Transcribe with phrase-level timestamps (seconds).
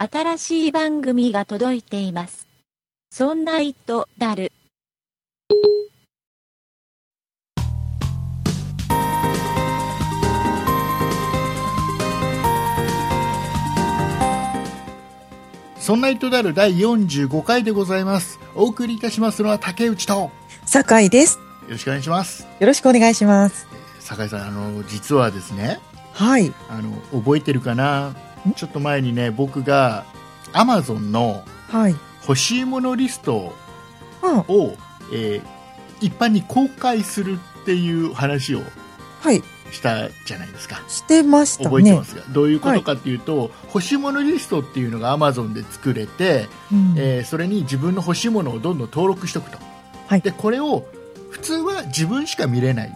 [0.00, 2.46] 新しい番組が届いています。
[3.10, 4.52] そんな糸だる。
[15.80, 18.38] そんな糸である第45回でございます。
[18.54, 20.30] お送りいたしますのは竹内と、よ
[20.64, 21.40] 酒井です。
[21.68, 22.46] ろしくお願いします。
[22.60, 23.66] よろしくお願いします。
[23.98, 25.80] 酒井さん、あの、実はですね、
[26.12, 26.52] はい。
[26.68, 28.14] あの、覚えてるかな？
[28.56, 30.04] ちょっと前にね、僕が、
[30.52, 31.96] アマゾンのはい。
[32.22, 33.54] 欲しいものリスト
[34.22, 34.74] あを、
[35.12, 35.58] えー
[36.00, 38.60] 一般に公開するっていう話を
[39.20, 39.42] はい。
[39.72, 40.80] したじゃないですか。
[40.88, 41.70] してましたね。
[41.70, 42.04] 覚えてま。
[42.04, 46.94] すが、どういうことかっていうと、欲しいものリストっていうのがアマゾンで作れて、うん。
[46.96, 49.58] えーそれに自分の欲しいものをどんどん登録しておくと、
[50.06, 50.20] はい。
[50.20, 50.86] でこれを
[51.30, 52.92] 普通は自分しか見れない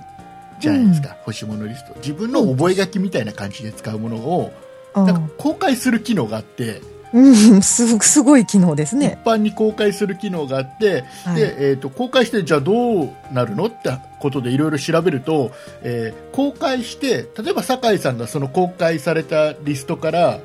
[0.60, 1.94] じゃないですか、欲しいものリスト。
[1.96, 6.82] 自分の覚書きみたいな感じで使うものを、あなんか公開する機能があって、
[7.12, 9.18] うん、 す、すごい機能ですね。
[9.22, 11.36] 一般に公開する機能があって、はい。
[11.36, 20.40] でえー、と公開してじゃあどうなるのってことでいろいろ調べると、えー公開して例えば酒井さんがその公開されたリストから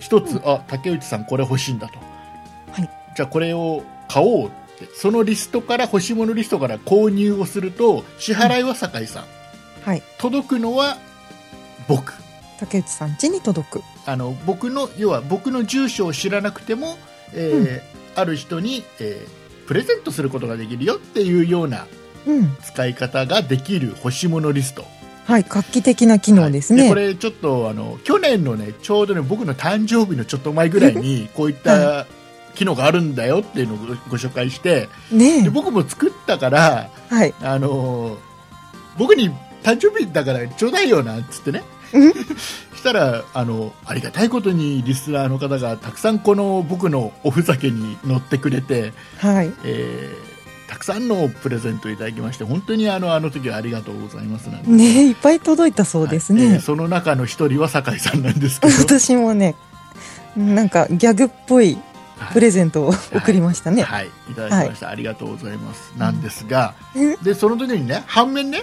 [0.00, 1.94] 一つ、あ竹内さんこれ欲しいんだと、
[2.72, 2.90] はい。
[3.16, 4.54] じゃあこれを買おうって。
[4.96, 9.24] そのリストから欲しいものリストから購入をすると支払いは酒井さん、
[9.84, 10.02] はい。
[10.18, 10.98] 届くのは
[11.86, 12.12] 僕
[12.60, 13.82] 竹内さん家に届く。
[14.06, 16.98] あの僕の要は僕の住所を知らなくても、
[17.32, 21.86] えーある人に、えープレゼントすることができるよっていうような
[22.26, 22.56] うん。
[22.62, 24.84] 使い方ができる欲しいものリスト
[25.26, 25.44] はい。
[25.48, 26.82] 画期的な機能ですね。
[26.82, 32.06] はいこれちょっとあの去年のねちょうどね僕の誕生日のちょっと前ぐらいにこういった
[32.54, 37.14] 機能があるんだよっていうのをごご紹介してねで僕も作ったからえ。
[37.14, 37.34] はい。
[37.40, 38.18] あのー
[38.96, 39.30] 僕に
[39.64, 41.73] 誕生日だからちょうだいよなっつってねうん
[42.76, 49.52] したらあのありがたいことにリスナーの方がたくさんこの僕のおふざけに乗ってくれて、はい。
[49.64, 50.34] えー
[50.66, 54.70] たくさんのプレゼントいただきまして本当にあのあの時はありがとうございますなんて。
[54.70, 56.46] ねえ、いっぱい届いたそうですね。
[56.46, 56.54] はい。
[56.54, 58.72] えーその中の一人は酒井さんなんですけど。
[58.72, 59.54] 私もね、
[60.36, 61.78] なんかギャグっぽい
[62.32, 63.82] プレゼントを送りましたね。
[63.82, 64.34] はい、い。
[64.34, 65.92] ただきました、ありがとうございます。
[65.96, 67.16] なんですが、うん。
[67.22, 68.62] でその時にね反面ね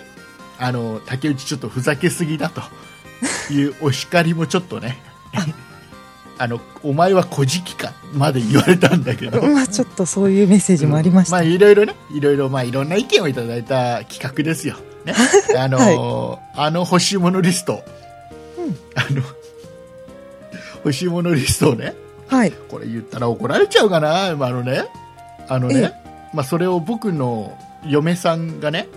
[0.58, 2.62] あの竹内ちょっとふざけすぎだと
[3.50, 4.98] いうお叱りもちょっとね。
[6.38, 9.42] あのお前は小じかまで言われたんだけど。
[9.48, 11.36] まあちょっとそういうメッセージもありました。
[11.36, 15.14] まあいろいろねいろいろまあいろんな意見をいただいた企画ですよ、ね、
[15.56, 17.84] あの、あの欲しいものリスト、
[18.58, 18.76] うん。
[18.96, 19.22] あの
[20.78, 21.94] 欲しいものリストをね
[22.28, 22.52] はい。
[22.70, 24.86] これ言ったら怒られちゃうかな、まあ、あのね、
[25.48, 25.94] あのね、
[26.34, 27.56] まあ、それを僕の
[27.86, 28.88] 嫁さんがね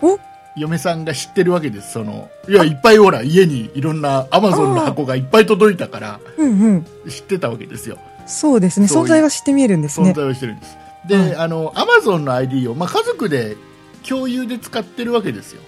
[0.00, 0.18] お、
[0.56, 6.86] 嫁さんが知ってるわけです、その、いや、いっぱいほら、家にいろんなアマゾンの箱がいっぱい届いたから、うんうん。
[7.08, 7.98] 知ってたわけですよ。
[8.26, 8.86] そうですね。
[8.86, 10.12] 存在は知って見えるんです存ね。
[10.14, 10.76] 在をしてるんです。
[11.06, 13.56] で、はいあの、アマゾンの ID を、まあ、家族で
[14.06, 15.62] 共有で使ってるわけですよ。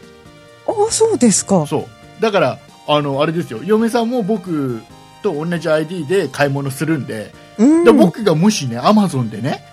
[0.67, 1.67] ああ、そうですか。
[1.67, 2.23] そう。
[2.23, 4.83] だから、あの、あれですよ、嫁さんも僕
[5.23, 7.85] と同じ ID で買い物するんで、うん。
[7.85, 9.65] で僕がもしね、アマゾンでね、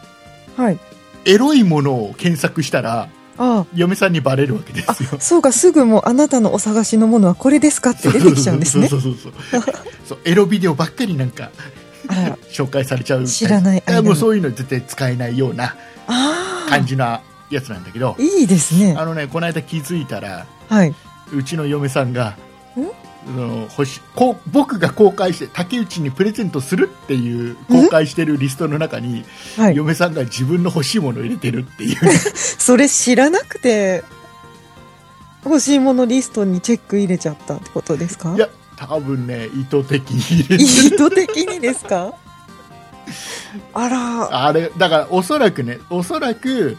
[0.55, 0.79] はい。
[1.25, 5.19] エロいものを検索したら、あ嫁さんにバレるわけですよあ、。
[5.19, 8.97] そうか、すぐもうあなたのお探しのものはこれですかって出てきちゃうんですねそ。
[8.97, 9.61] うそうそうそう
[10.05, 11.51] そうエロビデオばっかりなんか
[12.49, 15.75] 紹介されちゃう知らないもうそういうの絶対使えないような
[16.07, 18.95] あ感じなやつなんだけどあ、いいですね。
[18.97, 20.93] あのねこの間気づいたらはい。
[21.33, 22.35] うちの嫁さんが
[23.27, 29.23] の欲しこう僕が公開して竹内にプレゼントするっていう公開してるリストの中に、
[29.57, 29.75] はい。
[29.75, 31.97] 嫁さんが自分の欲しいものを入れてるっていう。
[32.35, 34.03] それ知らなくて、
[35.45, 38.33] 欲しいものリストにチェック入れちゃったってことですか？
[38.35, 40.61] いや多分ね意図的に入れてる。
[40.61, 42.13] 意図的にですか？
[43.73, 46.77] あら、あれだからおそらくねおそらく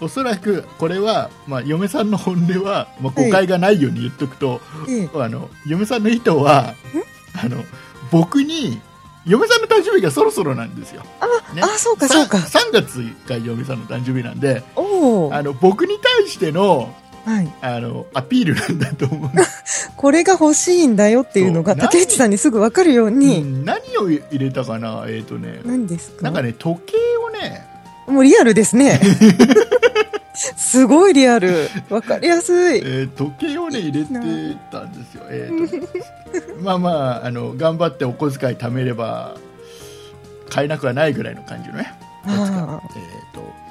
[0.00, 6.74] おそらくこれは、まあ、嫁さんの本音は、まあ、誤解がないように言っとくと、ええ、あの嫁さんの意図は
[7.42, 7.64] あの
[8.10, 8.80] 僕に
[9.26, 11.02] 嫁さんの誕生日がそろそろなんですよ、
[11.54, 11.62] ね。
[11.62, 12.38] あそうかそうか。
[12.38, 14.62] さ3月が嫁さんの誕生日なんで。
[14.76, 16.94] あの僕に対しての
[17.24, 17.50] はい。
[17.62, 19.30] あのアピールなんだと思う。
[19.96, 25.60] これが欲しいんだよっていうのが竹内さんにすぐわかるよううに、ん何を入れたかなえっ、とね。
[25.64, 26.22] 何ですか？
[26.24, 26.96] なんかね時計
[27.26, 27.66] をね。
[28.06, 29.00] もうリアルですね。
[30.34, 31.68] すごいリアル。
[31.88, 32.78] わかりやすい。
[32.78, 34.12] えー時計をね入れて
[34.70, 35.80] たんですよ、えー
[36.56, 36.58] と。
[36.62, 36.90] まあま
[37.22, 39.36] ああの頑張ってお小遣い貯めれば
[40.50, 41.94] 買えなくはないぐらいの感じのね。
[42.26, 43.64] えー、と。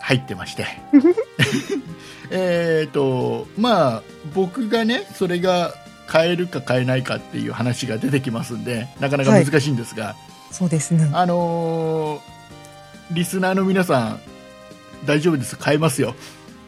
[0.00, 0.66] 入ってまして。
[2.30, 4.02] えっとまあ
[4.34, 5.74] 僕がねそれが
[6.06, 10.14] 買えるか買えないかっていう話が出てきますんでなかなか難しいんですが、
[10.50, 11.10] そうですね。
[11.12, 12.34] あのー
[13.10, 14.20] リスナーの皆さん
[15.06, 15.56] 大丈夫です。
[15.56, 16.14] 買えますよ。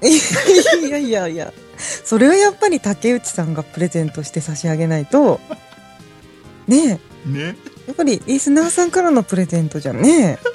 [0.03, 1.53] いやいやいや、
[2.05, 5.41] それはやっぱり竹内さんがプレゼントして差し上げないと、
[6.69, 7.57] ねえ、ね。
[7.87, 10.39] やっぱりリスナーさんからのプレゼントじゃね。
[10.43, 10.49] え、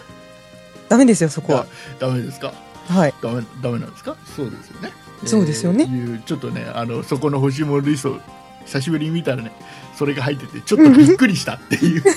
[0.90, 1.66] ダメですよ、そこは。
[2.00, 2.54] ダメですか？
[2.88, 3.14] はい。
[3.22, 4.16] ダメダメなんですか？
[4.36, 4.92] そうですよね。
[5.26, 5.86] そうですよね。
[5.88, 8.20] えーいうちょっとねあのそこの欲しいものリスト
[8.66, 9.52] 久しぶりに見たらね
[9.98, 12.04] それが入っててちょっとびっくりしたっていう。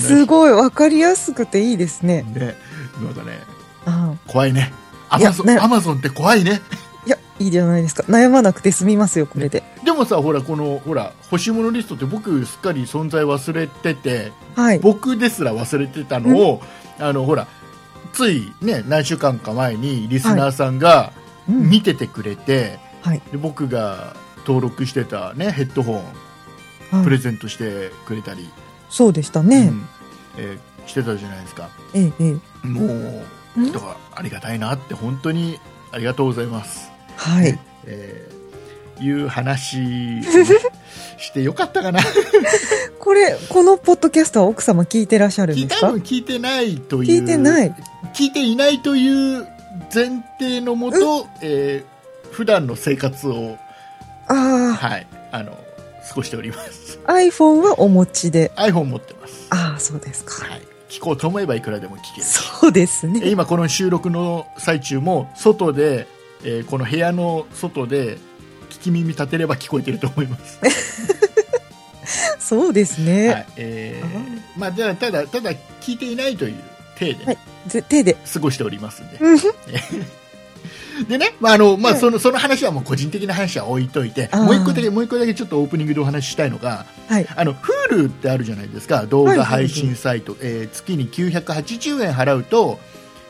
[0.00, 2.22] すごい、わかりやすくていいですね。
[2.34, 2.56] ね。
[3.02, 3.53] なんかねあ
[4.26, 4.72] 怖いね
[5.10, 6.60] アマゾンアマゾンって怖いね
[7.06, 8.02] いや、いいじゃないですか。
[8.04, 9.62] 悩まなくて済みますよ、これで。
[9.84, 14.78] でもさほらこのほら欲しいものリストって僕すっかり存在忘れててはい。
[14.78, 16.62] 僕ですら忘れてたのを、
[16.98, 17.46] あのほら
[18.12, 21.12] ついね何週間か前にリスナーさんが
[21.48, 23.20] うん見ててくれて、はい。
[23.30, 24.14] で僕が
[24.46, 26.04] 登録してたねヘッドホン
[26.96, 28.48] はいプレゼントしてくれたり、
[28.88, 29.66] そうでしたうね。
[29.66, 29.86] ん
[30.38, 32.66] えーしてたじゃないですかええ、ええ。
[32.66, 33.22] もう
[33.56, 35.58] だからありがたいなって本当に
[35.92, 37.58] ありがとうございます、はい。
[37.86, 38.34] えー
[39.00, 40.22] いう話
[41.18, 41.98] してよかったかな。
[43.00, 45.88] これ、このポッドキャストは奥様聞いてらっしゃるんですか？
[45.88, 47.20] 多分聞いてないという。
[47.20, 47.74] 聞いてない。
[48.14, 49.08] 聞いていないとい
[49.40, 49.48] う
[49.92, 51.94] 前提のもと、えー
[52.32, 53.56] 普段の生活を、
[54.28, 55.52] あはい、あの
[56.08, 56.98] 過ごしております。
[57.06, 58.50] あ、iPhone はお持ちで。
[58.56, 60.44] iPhone 持ってます、ああ、そうですか。
[60.44, 63.28] はい、聞こうと思えばいくらでも聞けるそうですえね。
[63.30, 66.06] 今この収録の最中も外で、
[66.44, 68.18] えーこの部屋の外で
[68.70, 70.60] 聞き耳立てれば聞こえてると思います、
[72.38, 73.28] そうですね。
[73.28, 76.54] はいえーまあ、じゃあただただ聞いていないという
[76.98, 78.16] 体ではいぜ手で。
[78.32, 79.38] 過ごしておりますんで、うん
[81.08, 87.26] でね、まああのまあ、はいそのその話はもう個人的な話は置いといてもう一個だけもう一個だけちょっとオープニングでお話ししたいのがはい。
[87.36, 89.06] あの Hulu ってあるじゃないですか。
[89.06, 92.78] 動画配信サイト、えー月に980円払うと、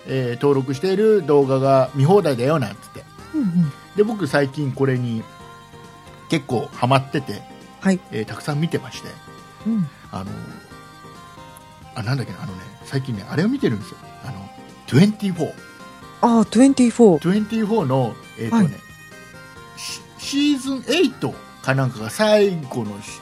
[0.06, 3.04] えー登録している動画が見放題だよなんつって。
[3.34, 3.72] うんうん。
[3.96, 5.22] で僕最近これに
[6.30, 7.42] 結構ハマってて、
[7.80, 8.00] はい。
[8.12, 9.08] えーたくさん見てまして。
[9.66, 9.88] うん。
[10.12, 10.30] あの
[11.96, 13.96] あなんだっけなあのね最近ねあれを見てるんですよ。
[14.24, 14.48] あの
[14.86, 15.52] 24
[16.24, 17.18] ああ、24。
[17.18, 18.72] 24の、えーとねはい。
[19.76, 23.20] シシーズン8かなんかが最後のシ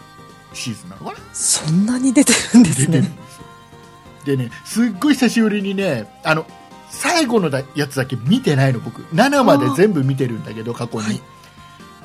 [0.55, 1.19] シーズンなのかな？
[1.33, 2.87] そんなに出てるんですね。
[2.87, 3.17] 出てるん。
[3.17, 3.45] ですよ。
[4.25, 6.47] でねすっごい久しぶりにねあの
[6.91, 9.03] 最後のだやつだけ見てないの僕。
[9.15, 11.21] 7まで全部見てるんだけど過去に、はい。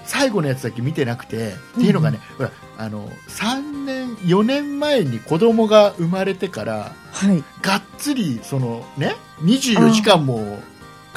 [0.06, 7.44] 最後のやつだけ見てなくて、っていうのがねほらあの3年4年前に子供が生まれてからはい。
[7.62, 10.60] がっつりそのね24時間も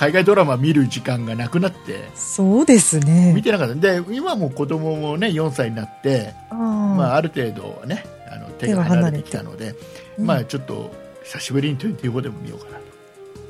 [0.01, 2.09] 海外ドラマ見る時間がなくなって。
[2.15, 3.05] そうです見
[3.35, 3.43] ね。
[3.43, 3.75] てなかった。
[3.75, 7.17] で今もう子供もね4歳になって、あまあ、あ。
[7.17, 9.75] ある程度はねあの手が離れてきたので、
[10.17, 10.91] うんまあちょっと
[11.25, 12.85] 久しぶりに24でも見ようかなと。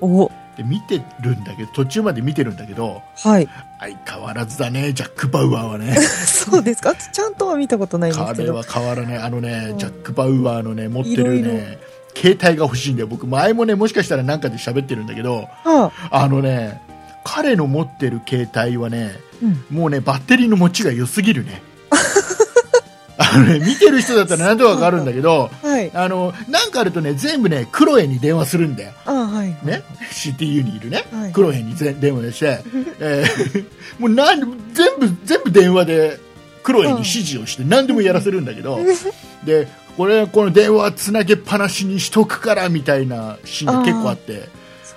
[0.01, 3.49] お、で見てるんだけど途中まで見てるんだけどはい。
[3.79, 5.95] 相変わらずだねジャック・バウアーはね。
[6.27, 6.97] そうですか？
[6.97, 8.53] ちゃんとは見たことないんですけど。
[8.55, 9.19] 彼は変わらない。
[9.19, 9.79] あのね、うん。
[9.79, 11.79] ジャック・バウアーのね持ってるね
[12.15, 16.23] 携帯が欲しいんだよ僕前もねもしかしたら何かで喋ってるんだけどはあ。
[16.23, 16.81] あのね
[17.25, 19.13] 彼の持ってる携帯はね
[19.43, 19.77] うん。
[19.77, 21.63] もうねバッテリーの持ちが良すぎるね
[23.19, 25.91] あのね見てる人だったら何とかわかるんだけどはい。
[25.95, 29.67] あのなんかあるとね全部ねクロエに電話するんだよはい。
[29.67, 32.63] ね、CTU にいるね、はいクロエにぜ電話して、
[32.99, 33.65] えー
[33.99, 34.41] もうなん
[34.73, 36.19] 全部全部電話で
[36.63, 38.79] クロエに指示をして何でもやらせるんだけど、
[39.45, 44.49] でこれこの電話つなげっぱなしにしとくからみたいなシーンが結構あって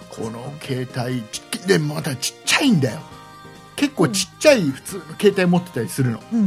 [0.09, 1.23] この携帯
[1.67, 2.99] でまたちっちゃいんだよ。
[3.75, 6.23] 結構ちっちゃい普通の携帯持ってたりするの。
[6.31, 6.39] うん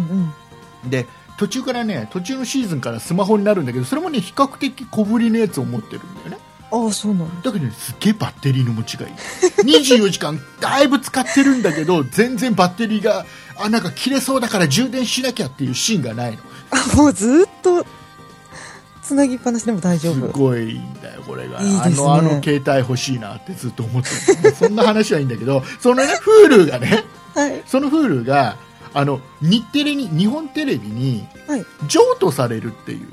[0.84, 0.90] うん。
[0.90, 1.06] で
[1.38, 6.38] 途中からね途中のシーズンからスマホになるんだけどそれもね比較的小ぶりのやつを持ってるんだよね。
[6.70, 7.50] ああ、そうなんだ。
[7.50, 9.12] だけどねすっげえバッテリーの持ちがいい。
[9.62, 13.26] 24時間だいぶ使ってるんだけど全然バッテリーが
[13.58, 16.38] あなんか切れそうだから充電しなきゃっていうシーンがないの。
[16.70, 17.86] あ、もうずっと、
[19.06, 20.28] つなぎっぱなしでも大丈す夫。
[20.32, 26.08] ごいんだよこれがねあのあの携帯欲しいなってずっと思ってるそんな話はいいんだけどそのね
[26.48, 27.62] Hulu がねはい。
[27.66, 28.56] その Hulu が
[28.94, 31.64] あの日テレに日本テレビにはい。
[31.88, 33.08] 譲渡されるっていう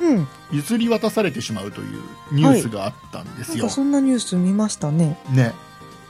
[0.00, 0.28] うん。
[0.52, 2.00] 譲り渡されてしまうという
[2.32, 5.18] ニュースがあったんですよ、なんかそんなニュース見ましたね。
[5.30, 5.52] ね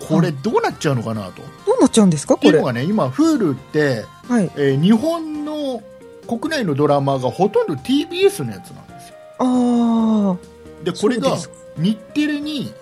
[0.01, 2.59] これどうなっちゃうのかなと、どうなっちゃうんですかっていこれ？
[2.59, 4.51] うのがね今 Hulu って、はい。
[4.57, 5.83] えー日本の
[6.27, 8.94] 国内のドラマがほとんど TBS のやつなんですよ
[9.39, 10.85] ああ。
[10.85, 11.37] でこれが
[11.77, 12.73] 日テレに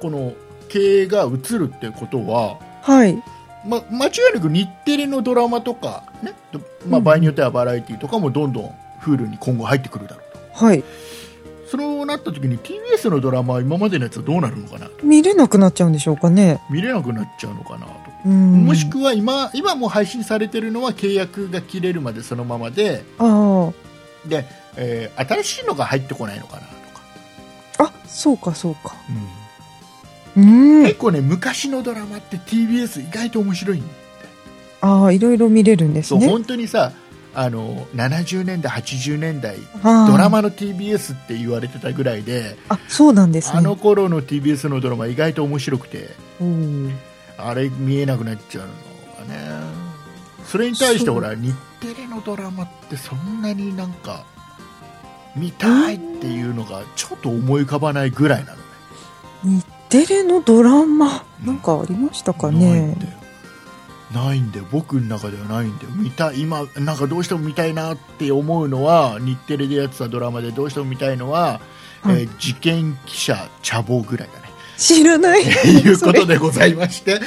[0.00, 0.34] この
[0.68, 3.22] 経営が移るってことははい。
[3.66, 10.22] ま、間違いなく日テレのドラマとか、ねどまあ、うん場合によってはバラエティとかもどんどん Hulu に今後入ってくるだろ
[10.60, 10.82] うはい。
[10.82, 10.86] と
[11.68, 16.62] そうなった時に TBS のドラマは今までのやつはどうなるのかなと見れなくなっちゃうんでしょうかね。
[16.70, 17.92] 見れなくなっちゃうのかなと、
[18.24, 18.64] うん。
[18.64, 23.70] もしくは今今もう配信されてるのは契約が切れるまでそのままであ
[24.26, 24.46] で、
[24.76, 27.02] えー新しいのが入ってこないのかなとか、
[27.78, 27.84] あ。
[27.84, 28.94] あ、そうか、そうか。
[29.08, 29.38] うん
[30.36, 30.82] うん。
[30.84, 33.82] 結構ね昔のドラマって TBS 意外と面白いん
[34.80, 36.20] ああ、いろいろ見れるんですね。
[36.20, 36.92] そう本当にさ
[37.34, 43.58] あの70年代80年代ドラマの TBS って言われてたぐらいであ、そうなんですね。
[43.58, 46.08] あの頃の TBS のドラマ意外と面白くて
[46.40, 46.92] うん
[47.36, 49.66] あれ見えなくなっちゃうのがね
[50.44, 54.24] それに対してほら日テレのドラマってそんなになんか
[55.36, 58.62] 見たいっていうのがちょっと思い浮かばないぐらいなのね。
[59.44, 60.40] 日テレの？
[60.40, 63.06] ドラマ、なんかありましたかないんねだ。
[63.06, 63.18] よ
[64.26, 71.60] ないんだよ僕の中ではないんだよ見たい今なんかどうしても見たいなって思うのは日テレでやってたドラマでどうしても見たいのは、
[72.02, 72.22] はい。
[72.22, 74.47] えー事件記者茶坊ぐらいだね
[74.78, 75.42] 知らない。
[75.42, 77.18] ということでございまして。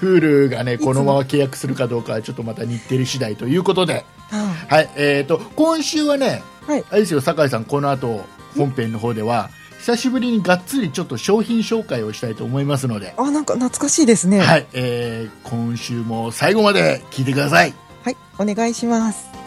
[0.00, 8.24] Hulu がねこのまま契約するかどうかはちょっとまた日テレ次第ということで、あはいえー、と今週はね、はいあれですよ酒井さんこの後
[8.56, 14.38] 本編の方では久しぶりにがっつりちょっと商品紹介をしたいと思いますので、あ、なんか懐かしいですね。
[14.40, 19.39] はいえー今週も最後まで聞いてくださいはい、お願いします。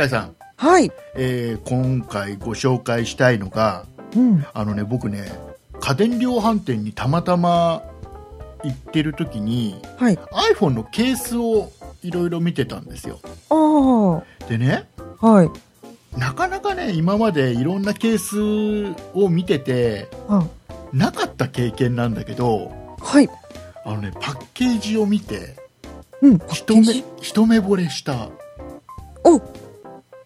[0.00, 0.90] 酒井さん、はい。
[1.14, 3.84] えー今回ご紹介したいのが
[4.16, 4.46] うん。
[4.54, 5.30] あのね僕ね
[5.78, 7.82] 家電量販店にたまたま
[8.64, 10.16] 行ってる時にはい。
[10.54, 11.70] iPhone のケースを
[12.02, 13.20] いろいろ見てたんですよ。
[14.48, 14.88] でね
[15.18, 16.18] はい。
[16.18, 20.46] なかなかね今までいろんなケースを見ててあ
[20.94, 23.28] なかった経験なんだけどはい。
[23.84, 25.56] あのねパッケージを見て
[26.22, 26.38] うん。
[26.48, 28.30] 一目一目惚れした
[29.24, 29.38] お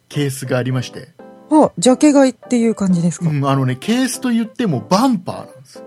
[0.09, 1.09] ケースがありまして、
[1.51, 3.29] あ、ジャケ買いっていう感じですか？
[3.29, 5.83] うん、あのねケースと言ってもバンパーなんです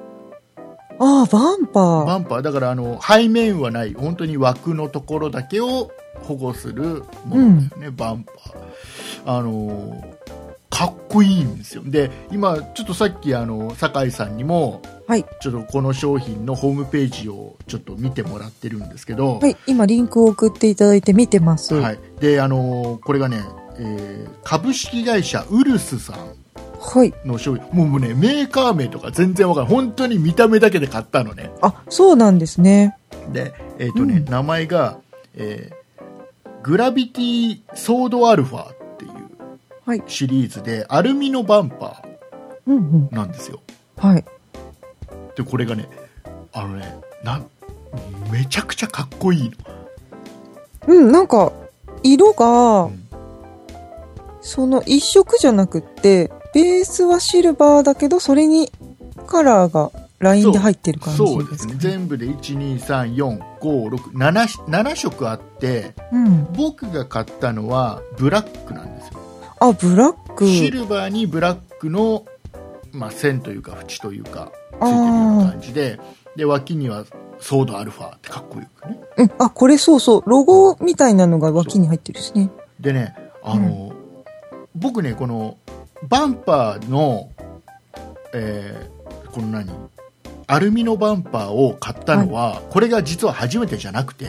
[1.00, 2.06] ああ、バンパー。
[2.06, 5.92] バンパーだからあの背面はない本当に枠のところだけを
[6.24, 10.18] 保護するものだよね、バンパーあのー
[10.70, 15.26] かっこいいんですよで今ちょっとさっきあの酒井さんにもはい。
[15.40, 19.56] ちょっとこの商品のホームページをちょっと見てもらってるんですけど、はい。
[19.66, 21.74] 今、リンクを送っていただいて見てます。
[21.76, 23.42] はいであのーこれがね、
[23.80, 26.36] えー株式会社ウルスさん
[26.80, 27.14] はい。
[27.26, 32.98] の商品もうねメーカー名とか全然わからない本当に見た目だけで買ったのねあ、そうなんですね。
[33.32, 34.98] でえっ、とね、うん名前が、
[35.36, 35.78] えー
[36.64, 39.12] グラビティソードアルファっていう
[39.86, 42.04] はいシリーズでアルミのバンパ
[42.66, 43.08] うんうん。
[43.08, 43.60] ーなんですよ
[43.98, 44.26] はい。
[45.36, 45.88] でこれがね
[46.54, 47.46] あのねなん
[48.32, 49.52] めちゃくちゃかっこいいの
[50.88, 51.52] うん、なんか、
[52.04, 53.07] 色が、うん
[54.48, 58.72] その一色じゃなくって、ベースはシルバーだけど、それに
[59.28, 61.74] カラーがラインで入ってる感じそうですね。
[61.74, 66.48] ね全部で1234567色あってうん。
[66.54, 69.20] 僕が買ったのはブラックなんですよ
[69.60, 70.48] あ、ブラック。
[70.48, 72.26] シルバーにブラックの、
[72.94, 76.00] まあ、線というか縁というかついてるような感じで
[76.38, 77.04] で脇には
[77.40, 82.50] ソードアルファってかっこよくねうん、あ、これそうそう、ロゴみたいなのが脇に入ってるですね。
[82.80, 83.14] でね
[83.44, 83.92] あの、
[84.78, 85.58] 僕ねこの
[86.08, 87.30] バンパーの、
[88.34, 88.98] えー
[89.32, 89.70] この何？
[90.48, 94.28] アルミのバンパーを買ったのは、これが実は初めてじゃなくて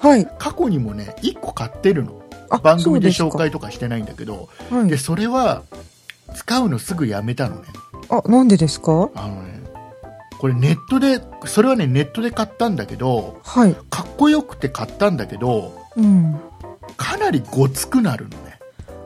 [0.00, 0.26] はい。
[0.38, 4.76] 過去にもね1個買ってるのあ、番組で紹介とかしてないんだけどすか。
[4.76, 4.96] はいで。
[4.96, 5.62] それは
[6.34, 7.62] 使うのすぐやめたのね
[8.08, 9.10] あ、なんでですか？
[9.14, 9.60] あのね
[10.38, 13.76] これネットでそれはねネットで買ったんだけどはい。
[13.90, 16.40] かっこよくて買ったんだけどうん。
[16.96, 18.47] かなりごつくなるのね、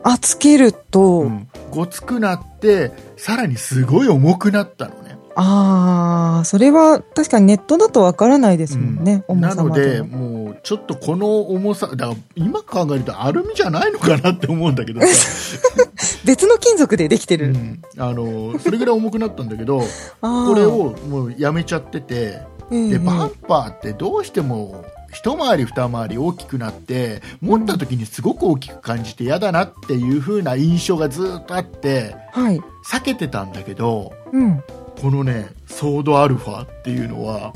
[0.03, 5.17] あ、つけると、うん、ごつくなっってさらにすごい重くなったのね。
[5.35, 9.39] ああ、それは確かにネットだとわからないですもんね、うん。
[9.39, 10.01] 重さまなので。
[10.03, 15.07] もうちょっとこの重さだから今考えるとアルミじゃないのかなって思うんだけどさ、
[16.23, 17.47] 別の金属でできてる。
[17.47, 17.81] うん。
[17.97, 19.81] あのそれぐらい重くなったんだけど。
[20.21, 22.39] これをもうやめちゃってて
[22.71, 32.59] ええ、でバンパーってどうしても一回り二回り大きくなって持った時にすごく大きく感じて嫌だなっていう風な印象がずっとあってはい。
[32.85, 34.63] 避けてたんだけどうん。
[34.99, 37.53] このねソードアルファっていうのは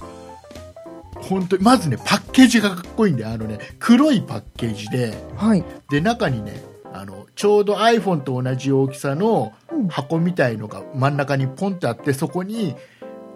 [1.15, 5.63] 本当にまずねパッケージがかっこいいんだよあのね黒いパッケージではい。
[5.89, 6.61] で中にね
[6.93, 12.75] あのちょうど iPhone と同じ大きさのうん箱みたいのが真ん中にポンってあってそこに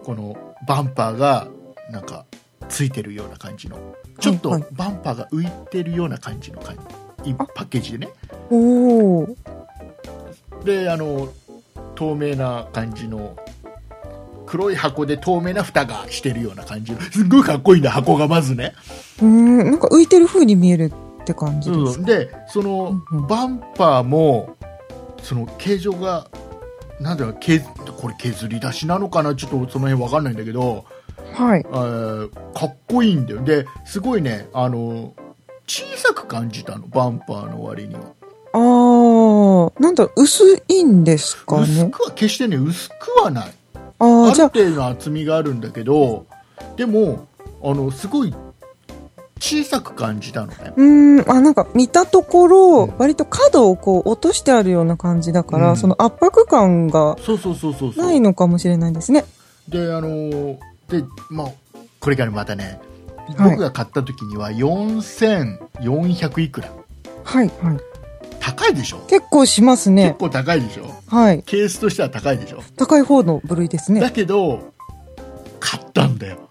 [0.04, 0.36] この
[0.68, 1.48] バンパーが
[1.92, 2.26] なんか
[2.70, 3.78] ついてるような感じの
[4.22, 6.78] ちょっとはいバンパーが浮いてるような感じの感
[7.26, 7.34] じ。
[7.34, 8.14] パッケージでね。
[8.50, 9.36] おお。
[10.64, 11.28] であの
[11.96, 13.36] 透明な感じの
[14.46, 18.74] 黒い箱で透明な蓋がしてるような感じのすっごいかっこいいんだ箱がまずね。
[19.20, 22.00] うーん、なんか浮いてる風に見えるって感じですか？
[22.00, 24.56] うん、でそのバンパーも
[25.24, 26.28] その形状が
[27.00, 29.36] なんだろうけこれ削り出しなのかな？
[29.36, 30.86] ちょっとその辺わかんないんだけど、
[31.34, 31.66] はい。
[31.66, 33.42] えーかっこいいんだよ。
[33.42, 35.14] ですごいねあの
[35.68, 38.02] 小さく感じたのバンパーの割には、
[38.54, 41.64] ああ、なんだ薄いんですかね？
[41.64, 43.52] 薄くは決してね薄くはない。
[44.00, 46.26] ああ、ある程度の厚みがあるんだけど
[46.76, 47.28] でも
[47.64, 48.34] あのすごい
[49.40, 50.74] 小さく感じたのね。
[50.76, 52.94] うーん、あ、なんか見たところ、うん。
[52.98, 55.78] 割と角をこう落としてあるような感じだから、うん。
[55.78, 58.06] その圧迫感がそうそうそうそうそう。
[58.06, 59.26] ないのかもしれないですね。
[59.68, 60.58] であのー
[60.92, 61.48] でまあ
[62.00, 62.80] これからまたね、はい
[63.38, 66.70] 僕が買った時には4400いくら
[67.24, 67.78] はい、はい。
[68.42, 68.98] 高いでしょ？
[69.08, 70.16] 結構します結ね。
[70.20, 70.86] 構高いでしょ？
[71.08, 71.44] はい。
[71.44, 72.62] ケースとしては高いでしょ？
[72.76, 74.12] 高い方の部類ですねだ。
[74.12, 74.74] けど
[75.62, 76.50] 買ったんだよ、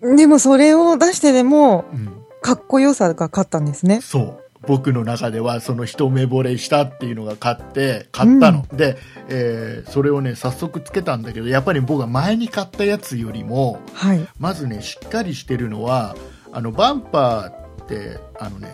[0.00, 2.08] でもそれを出してでも、うん、
[2.40, 4.00] かっこよさが勝ったんですね。
[4.00, 8.96] そう僕の中ではその一目惚れしたっていうのが買って買ったの、で、
[9.28, 14.26] えーそれをね早速つけたんだけどやっぱり僕が前に買ったやつよりもはい。
[14.38, 16.16] まずねしっかりしてるのは
[16.52, 18.68] あのバンパーってあのね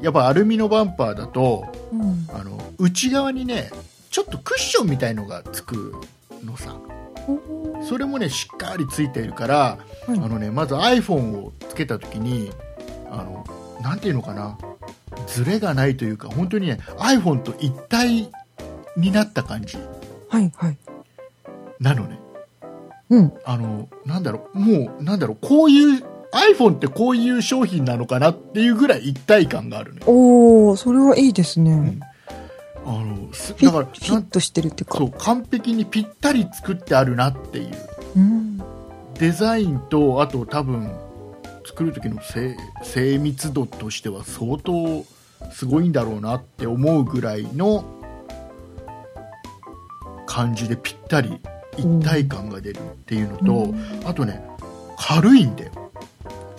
[0.00, 2.26] やっぱアルミのバンパーだとうん。
[2.32, 3.70] あの内側にね
[4.10, 5.94] ちょっとクッションみたいのがつく
[6.44, 6.76] のさ。
[7.88, 10.10] それもねしっかりついているから、はい。
[10.10, 12.52] あのねまず iPhone をつけた時に
[13.10, 13.44] あの
[13.82, 14.56] なんていうのかな
[15.26, 18.30] ズレがないというか本当にね iPhone と一体
[18.96, 19.76] になった感じ
[20.28, 20.78] はい、はい。
[21.80, 22.18] なのね
[23.10, 23.32] うん。
[23.44, 31.74] あのなんだろうもうなんだろうこういう iPhone ってこういう商品なのかなっていうぐらい一体感があるねおー、それはいいですね。
[31.74, 32.00] ん
[32.86, 33.30] あの
[33.62, 34.98] だからフィットしてるっていうか。
[34.98, 37.74] そう完璧にぴったり作ってあるなっていう
[38.16, 38.58] うん。
[39.18, 40.90] デザインとあと多分
[41.64, 45.04] 作る時の精精密度としては相当
[45.50, 47.84] すごいんだろうなって思うぐらいの
[50.26, 51.40] 感じでぴったり
[51.76, 54.42] 一体感が出るっていうのと、うんあとね
[54.96, 55.72] 軽いんだよ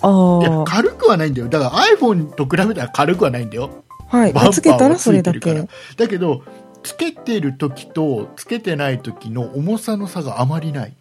[0.02, 0.48] ああ。
[0.48, 4.34] いや軽くはないんだよだから iPhone と比べたら軽くはないんだよはい。
[4.34, 5.68] バンパーはつけたらそれだけ。
[5.98, 6.44] だけど
[6.84, 10.94] つけてる時とつけてない時の重さの差があまりない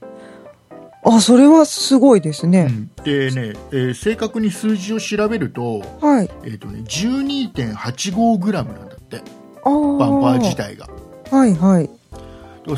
[1.04, 2.66] あ、それはすごいですね。
[2.68, 6.30] うんでね、えー正確に数字を調べると,、はい。
[6.44, 9.22] えーとね、12.85g なんだって。
[9.64, 10.56] バンパー自。
[10.56, 10.88] 体が
[11.30, 11.90] はい、はい。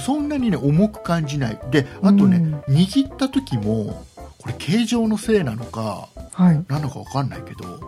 [0.00, 4.04] そんなにね重く感じないであとね、握った時も
[4.38, 6.64] これ形状のせいなのかはい。
[6.68, 7.80] なのか分かんないけど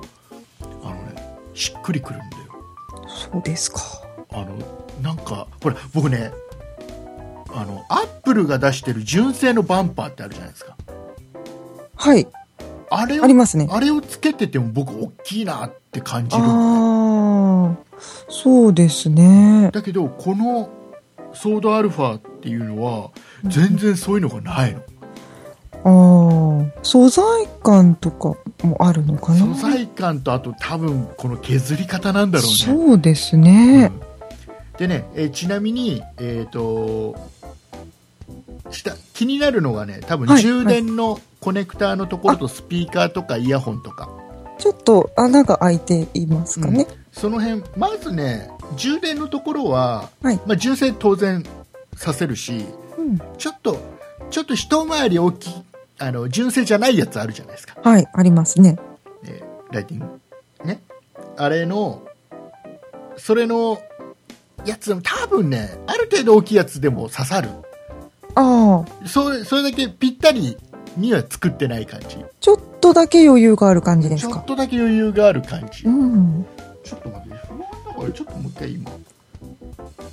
[0.84, 2.44] あのねしっくりくるんだよ
[3.32, 3.80] そうですか。
[4.30, 4.56] あの
[5.02, 6.30] なんかほら僕ね
[7.58, 10.76] あのアップルが出してる純正のバンパーってあるじゃないですか
[11.96, 12.28] はい。
[12.90, 13.68] あれをありますね。
[13.70, 17.76] あれをつけてても僕大きいなって感じるああ。
[18.28, 19.70] そうですね。
[19.72, 20.70] だけどこの
[21.32, 23.10] ソードアルファっていうのは
[23.44, 24.74] 全然そういうのがない
[25.82, 26.84] の、ああ。
[26.84, 27.24] 素材
[27.62, 29.54] 感とかもあるのかな？
[29.54, 33.90] 素材感とあと多分この削り方なんだろうねそうですね。
[34.00, 34.08] うん
[34.78, 37.16] でね、えーちなみにえっ、と
[38.70, 44.08] 下気になるのがね多分はい充電のコネクターのところとスピーカーとかイヤホンとか、
[44.58, 46.86] ちょっと穴が開いていますかね。
[47.12, 50.36] その辺まずね充電のところは、はい。
[50.46, 51.44] まあ、純正当然
[51.94, 52.66] させるし
[52.98, 53.18] うん。
[53.38, 53.78] ちょっと
[54.30, 55.62] ちょっと一回り大きい
[55.98, 58.76] あの純正じゃないやつあるじゃないですか、はい、ありますね。
[59.24, 60.20] えーライティング。
[60.64, 60.80] ね。
[61.36, 62.02] あれの
[63.16, 63.80] それの
[64.64, 67.50] やつでも多分ねある程度大きいやつでも刺さる
[68.40, 70.56] ああ、それそれだけぴったり
[70.96, 74.34] には作ってない感じちょっとだけ余裕がある感じですか？
[74.34, 74.44] ちょっ。
[74.44, 76.46] とだけ余裕がある感じ、うん。
[76.84, 78.90] ちょっと待って不安だからちょっともう一回今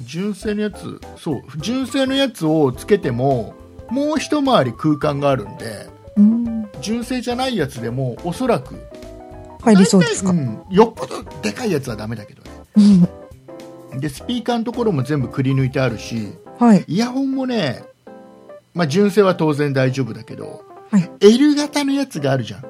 [0.01, 3.53] 純正のやつそう純正のやつをつけても
[3.89, 6.67] もう一回り空間があるんでうん。
[6.81, 8.75] 純正じゃないやつでもおそらく
[9.61, 10.31] 入りそうですか？
[10.31, 12.51] うん、よっぽどでかいやつはダメだけどね
[13.93, 13.99] うん。
[13.99, 16.83] でスピーカーのところも全部くり抜いてあるしはい。
[16.87, 17.83] イヤホンもね、
[18.75, 22.65] まあ、純正は当然大丈夫だけど、はい L 型のやつがあるじゃん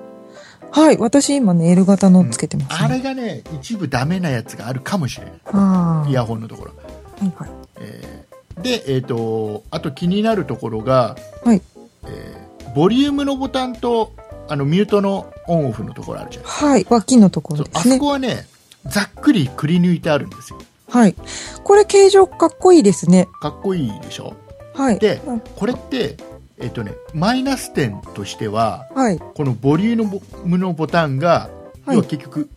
[0.72, 0.98] はい。
[0.98, 6.10] 私今ね、L 型のつけてます、あねれがね一部ダメなやつがあるかもしれないああ。
[6.10, 6.72] イヤホンのところ、
[7.20, 7.50] はいはい。
[7.82, 11.62] えーで、えー、とあと気になるところが、はい
[12.06, 14.14] えーボリュームのボタンと
[14.50, 16.86] あのミュートのオンオフのところあるじゃんはい。
[16.90, 18.00] 脇のとこそうあそろですね。
[18.00, 18.46] こはね
[18.86, 21.16] ざっくりくり抜いてあるんですよはい。
[21.64, 23.28] これ形状かっこいいですね。
[23.42, 24.34] かっこいいでしょ？
[24.76, 25.00] はい。
[25.00, 26.18] でうんこれって、
[26.60, 29.18] えっとね、マイナス点としてははい。
[29.20, 31.50] このボリュームのボタンが、
[31.86, 32.50] はい要は結局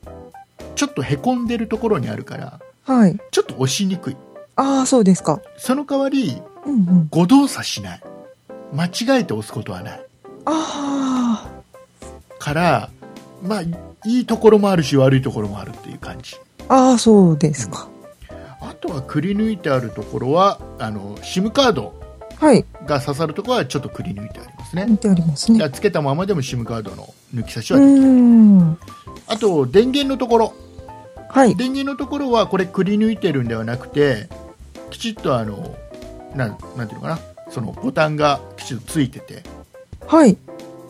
[0.74, 3.18] ちょっとへこんでるところにあるからはい。
[3.30, 4.16] ちょっと押しにくい
[4.56, 5.40] ああ、そうですか。
[5.58, 7.08] その代わりうんうん。
[7.10, 8.00] 誤動作しない
[8.72, 10.00] 間違えて押すことはない
[10.46, 11.48] あ
[12.38, 12.90] から
[13.42, 13.74] まあい
[14.20, 16.36] いところもあるし悪いところもあるっていう感じ
[16.68, 16.74] あ。
[16.74, 17.88] ああ、そうですか。
[18.60, 21.97] あとはくり抜いてあるところはあの SIM カードはい。
[22.40, 25.70] が刺さるところはちょっとくり抜いてありますね見てありますね。
[25.70, 28.78] つけたままでも SIM カードの抜き差しはできるん。
[29.26, 30.54] あと電源のところ
[31.28, 31.54] はい。
[31.56, 34.28] 電源のところはこれくり抜いてるんではなくて
[34.90, 35.76] きちっとあの
[36.34, 37.18] なんなんていうのかな
[37.50, 39.42] そのボタンがきちっとついてて、
[40.06, 40.36] はい。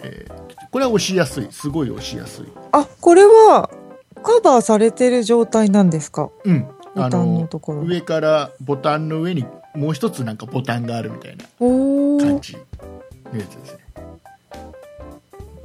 [0.03, 3.71] えーこれは押しやすいすごい押しやすいあ、これは、
[4.23, 6.29] カバーされてる状態なんですか？
[6.45, 7.81] うんあボタンののところ。
[7.81, 13.79] 上からボタンの上にもう一つなんかボタンがあるみたいな感じのやつですね、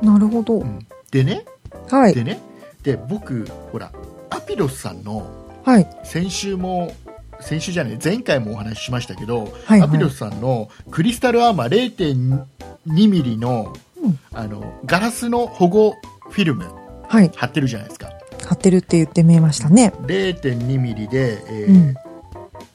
[0.01, 0.63] なるほどう。
[0.63, 1.45] ん、でね
[1.89, 2.13] はい。
[2.13, 2.39] でね
[2.83, 3.91] で僕ほら
[4.29, 5.25] アピロスさんの
[5.63, 5.87] はい。
[6.03, 6.93] 先週も
[7.39, 15.95] 先週じゃない前回もお話ししましたけど、はいアピロスさんのクリスタルアーマー0.2ミリの,、うんあのガラスの保護
[16.29, 16.65] フィルム
[17.07, 17.31] はい。
[17.35, 18.09] 貼ってるじゃないですか
[18.45, 19.93] 貼ってるって言って見えましたね。
[20.01, 21.95] 0.2ミリで、えーうん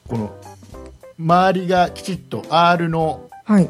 [0.07, 0.35] この
[1.19, 3.69] 周りがきちっと R のはい。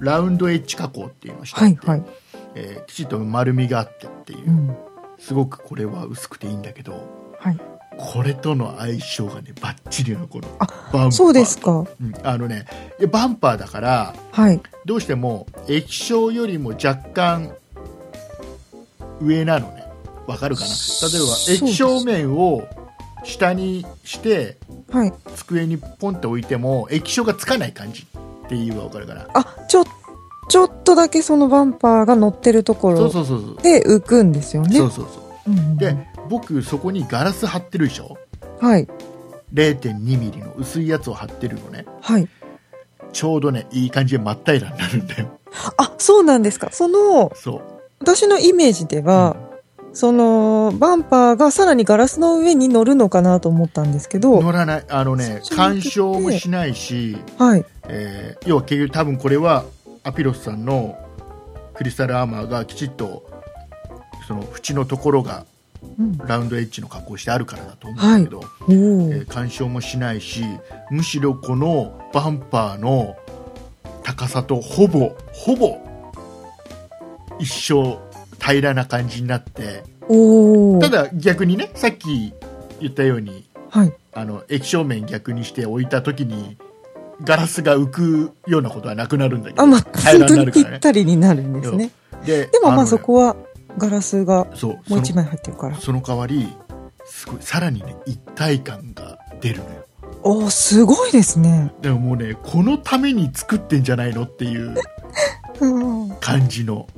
[0.00, 1.76] ラウンドエッジ加工っていうのをしてはい。
[1.84, 2.02] はい。
[2.54, 4.76] えーきちっと丸みがあってっていう、うん。
[5.18, 7.58] すごくこれは薄くていいんだけどはい。
[7.98, 11.72] これとの相性がねバッチリなのこのあバンパーそうですか。
[11.72, 12.66] うんあのね
[13.10, 14.60] バンパーだからはい。
[14.84, 17.54] どうしても液晶よりも若干
[19.20, 19.84] 上なのね
[20.26, 20.68] わかるかな？
[20.68, 22.68] 例えば液晶面を
[23.24, 24.56] 下にして
[24.92, 25.12] はい。
[25.36, 28.06] 机にポンって置いても液晶がつかない感じ
[28.44, 29.84] っていうわかるかなあ、ちょ、
[30.48, 34.76] ちょっとだけそのバンパーが乗ってるところそうそうそうそうで浮くんですよね。
[34.76, 35.96] そうそうそううんうんうんで
[36.28, 38.16] 僕そこにガラス貼ってるでしょ？
[38.60, 38.86] はい。
[39.54, 42.28] 0.2ミリの薄いやつを貼ってるのねはい。
[43.12, 45.38] ちょうどねいい感じで真っ平らになるんだよ
[45.76, 46.70] あ、そうなんですか。
[46.72, 47.62] その、そう
[48.00, 49.36] 私のイメージでは、
[49.94, 54.84] その、バンパーがさらにガラスの上に乗るのかなと思ったんですけど、乗らない。
[54.88, 57.64] あのね干渉もしないしはい。
[57.88, 59.64] えー要は結局多分これは
[60.02, 60.98] アピロスさんの
[61.74, 63.24] クリスタルアーマーがきちっと
[64.26, 65.44] その縁のところが
[65.98, 70.44] うん、ラウンドエッジの加工してあるからだと思うんだけど、おえーー干渉もしないし
[70.92, 73.16] むしろこのバンパーの
[74.04, 75.76] 高さとほぼほぼ
[77.40, 77.98] 一生
[78.42, 79.84] 平らな感じになって
[80.80, 82.34] ただ逆にねさっき
[82.80, 83.92] 言ったようにはい。
[84.12, 86.58] あの液晶面逆にして置いた時に
[87.22, 91.90] ガラスが浮くようなことはなくなるんだけどあ、まあ、平ら本当にぴになるからねったりになるんですね。
[92.26, 93.36] ででもまあそこは
[93.78, 94.44] ガラスが
[94.88, 95.76] もう一枚入ってるから。
[95.76, 96.52] その代わり
[97.06, 99.86] すごいさらにね一体感が出るのよ
[100.24, 101.72] おーすごいですね。
[101.80, 104.74] でももうねこのために作ってんじゃないのっていううん。
[106.22, 106.88] 感じの。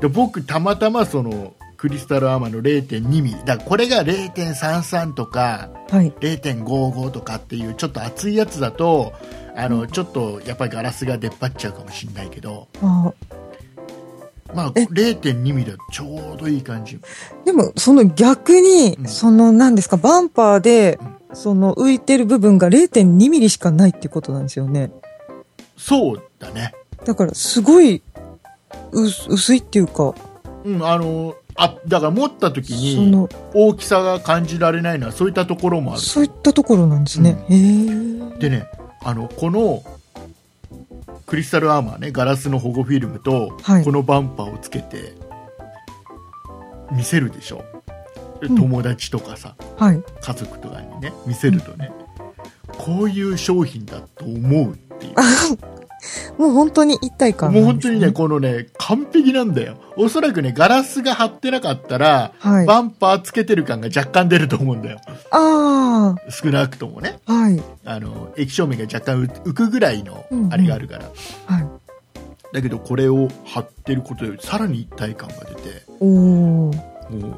[0.00, 3.32] で僕たまたまそのクリスタルアーマーの0.2ミリ。
[3.44, 6.12] だからこれが0.33とかはい。
[6.12, 9.12] 0.55とかっていうちょっと厚いやつだと
[9.56, 12.68] あのちょっとやっぱりガラスが出っ張っちゃうかもしれないけど。
[12.82, 13.12] あ
[14.54, 14.84] まあえ。
[14.84, 16.98] 0.2ミリはちょうどいい感じ。
[17.44, 19.08] でも、その逆に、うん。
[19.08, 20.98] その何ですか、バンパーで、
[21.32, 24.92] その浮いてる部分が0.2ミリしかないってことなんですよね。
[25.76, 26.72] そうだね。
[27.04, 28.13] だから、すごい、う
[28.92, 30.14] 薄いっていうか、
[30.64, 36.00] うんあのあだから持った時そにの、大きさが感じられないのはそういったところもある。
[36.00, 37.44] そういったところなんですね。
[37.48, 38.38] へえ。
[38.38, 38.66] でね
[39.02, 39.84] あのこの
[41.26, 43.84] クリスタルアーマーねガラスの保護フィルムと、はい。
[43.84, 45.14] このバンパーをつけて
[46.90, 47.64] 見せるでしょ。
[48.40, 48.56] でうん。
[48.56, 50.02] 友達とかさ、はい。
[50.22, 51.92] 家族とかにね見せるとね、
[52.78, 55.14] こういう商品だと思うっていう
[56.38, 57.64] もう本当に一体感もう。
[57.64, 59.76] 本当にね、このね、完璧なんだよ。
[59.96, 62.66] おそらくね、ガラスが貼ってなかったら、はい。
[62.66, 65.00] バンパーつけてる感が若干出ると思うんだよ。
[65.30, 67.18] あ少なくともね。
[67.26, 67.62] あ、はい。
[67.84, 71.04] あの、液晶面が若干浮くぐらいのうんう、んあれがあるから。
[71.46, 71.66] はい。
[72.52, 76.08] だけど、これを貼ってることより、さらに一体感が出て、おー。
[76.08, 76.72] も
[77.10, 77.34] う、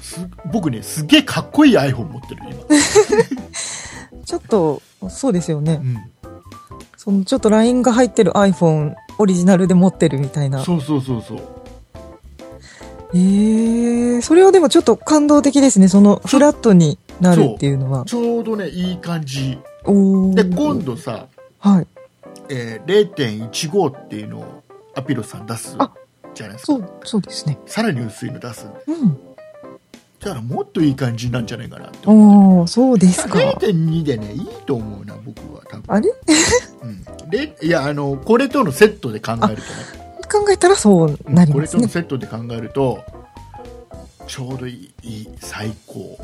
[0.00, 2.42] す僕ね、すげえかっこいい iPhone 持ってる、
[4.24, 5.80] ちょっと、そうですよね。
[5.82, 6.00] 今。
[7.04, 10.52] そのちょっと LINE が入ってる iPhone オリジナルで持ってるみたいうん。
[10.52, 10.64] な。
[10.64, 11.40] そうそうそうそう。
[13.14, 15.88] ええそれはでもちょっと感動的ですね。
[15.88, 18.04] そのフラットになるっていうのは。
[18.04, 19.58] ちょうどね、いい感じ。
[19.84, 20.34] おー。
[20.34, 21.26] で、今度さ、
[21.58, 21.86] はい。
[22.48, 24.62] えー0.15っていうのを
[24.94, 25.92] アピロスさん出すあ
[26.34, 26.72] じゃないですか。
[26.72, 27.58] そう、そうですね。
[27.66, 28.64] さらに薄いの出す。
[28.86, 29.18] うん。
[30.20, 33.38] だからもっといい感じなんじゃないかなって思おー、そうですか。
[33.40, 35.84] 0.2でね、いいと思うな、僕は多分。
[35.88, 36.08] あれ？
[37.32, 39.58] うん、でいや、あの、これとのセットで考えるとね、
[40.32, 42.02] 考えたらそうなりこれとのますね。
[42.02, 43.04] セットで考えると、
[44.26, 46.18] ちょうどいい、最高。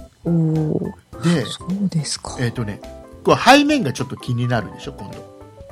[1.23, 2.37] で、そうですか。
[2.41, 2.81] えっ、とね、
[3.25, 5.19] これ背面がちょっと気になるでしょ、今度。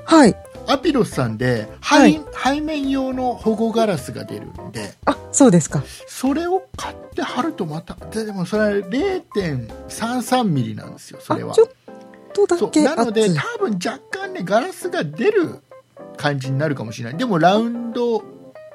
[0.04, 0.36] はい。
[0.68, 5.82] アピロスさんで、背,、はい背面用の保護ガラスが出るんで、あ、そうですか。
[6.06, 11.54] それを買って貼るとまた、ででもそれは0.33ミリなんですよ、それはあ。
[11.54, 11.68] ちょっ
[12.36, 13.28] とだそうけなので。
[13.34, 15.60] 多分若干ねガラスが出る
[16.16, 18.22] 感じになるかもしれないでもラウンド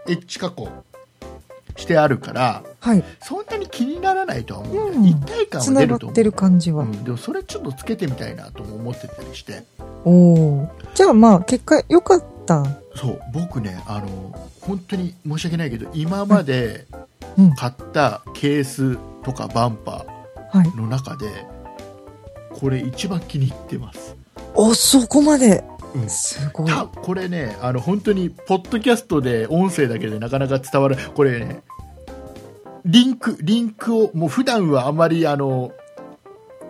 [0.08, 0.70] エッジ加工
[1.78, 3.04] してあるからはい。
[3.22, 6.84] そんなに気にならないとは思ううん一体感つは出ると思ってる感じは。
[6.84, 9.64] うん、でもそれちょっとつけてみたいなとも思ってたりして
[10.04, 10.70] おー。
[10.96, 12.64] じゃあまあ、結果良かった。
[12.96, 16.86] そう僕ねあの本当に申し訳ないけど今まで
[17.38, 17.56] うん。
[17.56, 20.06] 買ったケースとかバンパ
[20.52, 20.68] はい。
[20.68, 21.28] ーの中で
[22.62, 24.16] これ一番気に入ってます。
[24.54, 25.64] お、そこまで。
[25.96, 26.08] うん。
[26.08, 26.68] すごい。
[26.68, 31.64] たこれねあの本当にポッドキャストで音声だけでなかなか伝わるこれね
[32.86, 35.72] リンクリンクをもう普段はあまりあの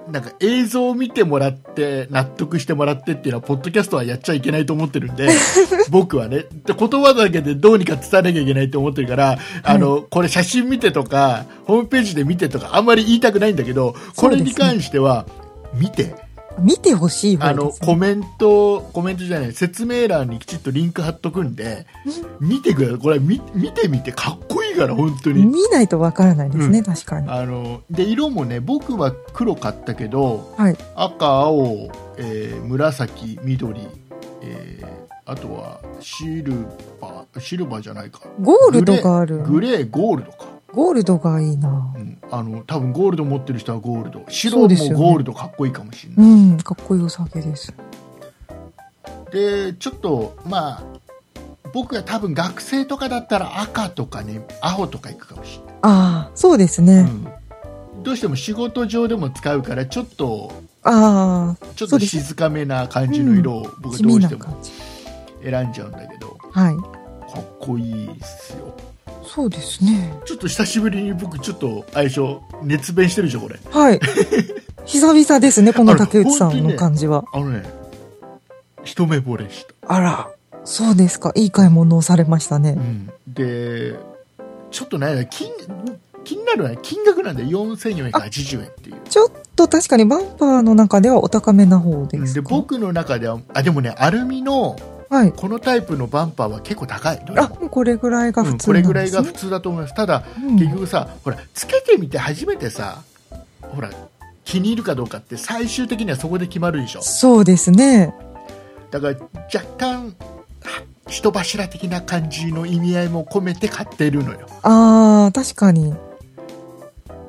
[0.10, 5.30] なんか映像を見てもらって納得してもらってっていうのはポッドキャストはやっちゃいけないと思ってるんで
[5.92, 6.46] 僕はね。
[6.66, 15.26] で言葉だけでどうにか伝えなきゃいけないと思ってるから、あのこれ写真見てとかホームページで見てとかあんまり言いたくないんだけどこれに関しては
[15.74, 16.16] 見て。
[16.60, 17.54] 見てほしいね。
[17.54, 21.88] のコメントコメントじゃない説明欄にきちっとリンク貼っとくんで
[22.40, 27.30] 見てくださいこれ見見てみてかっこいいから本当に見ないとわからないですね、う確かに。
[27.30, 30.78] あので色もね僕は黒買ったけどはい。
[30.96, 33.88] 赤青、えー紫緑、
[34.42, 36.52] えーあとはシル
[37.00, 39.40] バーシルバーじゃないかゴールドがある。
[39.44, 41.94] グレーゴールドか、ゴールドがいいな。
[41.96, 44.20] うん、あの多分ゴールド持ってる人はゴールド。
[44.28, 47.74] そ白もゴールドかっこいいかもしれない、うん、かっこいいお酒です。
[49.32, 50.84] でちょっとまあ
[51.74, 56.96] 僕が多分学生とかだったら赤とかね青とかいくかもしああ、そうですね。
[56.98, 58.04] れない、うん。
[58.04, 60.52] どうしても仕事上でも使うからちょっと
[60.84, 64.46] ああ、ちょっと静かめな感じの色を僕地どうしても。
[65.44, 66.38] 選んじゃうんだけど。
[66.52, 66.78] はい。
[67.32, 68.76] かっこいいですよ
[69.34, 70.14] そうですね。
[70.26, 74.00] ちょっと久しぶりに僕ちょっと相性熱弁してるでしょこれはい。
[74.84, 77.24] 久々ですね、この竹内さんの感じは。
[77.32, 77.64] あのね
[78.84, 80.30] 一目惚れしたあら、
[80.66, 81.32] そうですか。
[81.36, 82.72] いい買い物をされましたね。
[82.78, 83.96] うん、で
[84.70, 85.50] ちょっとね金
[86.26, 92.42] 気になるのは金額なんで4480円っていうちょっと確かにバンパーの中ではお高めな方ですか？
[92.42, 94.76] で僕の中ではあでもねアルミの
[95.12, 95.34] はい。
[95.34, 99.12] このタイプのバンパーは結構高いあ、もこれぐらいがうん普通なんこれぐらい。
[99.12, 103.04] が普通だと思いますただうん結局さほらつけてみて初めてさ
[103.62, 103.90] ほら
[104.46, 108.14] 気に入るかどうかって最終的にはそこで決まるでしょそうですね。
[108.90, 109.16] だから
[109.54, 115.94] 若干は人柱的な感じの意味合いも込めて買ってるのよああ、確かに。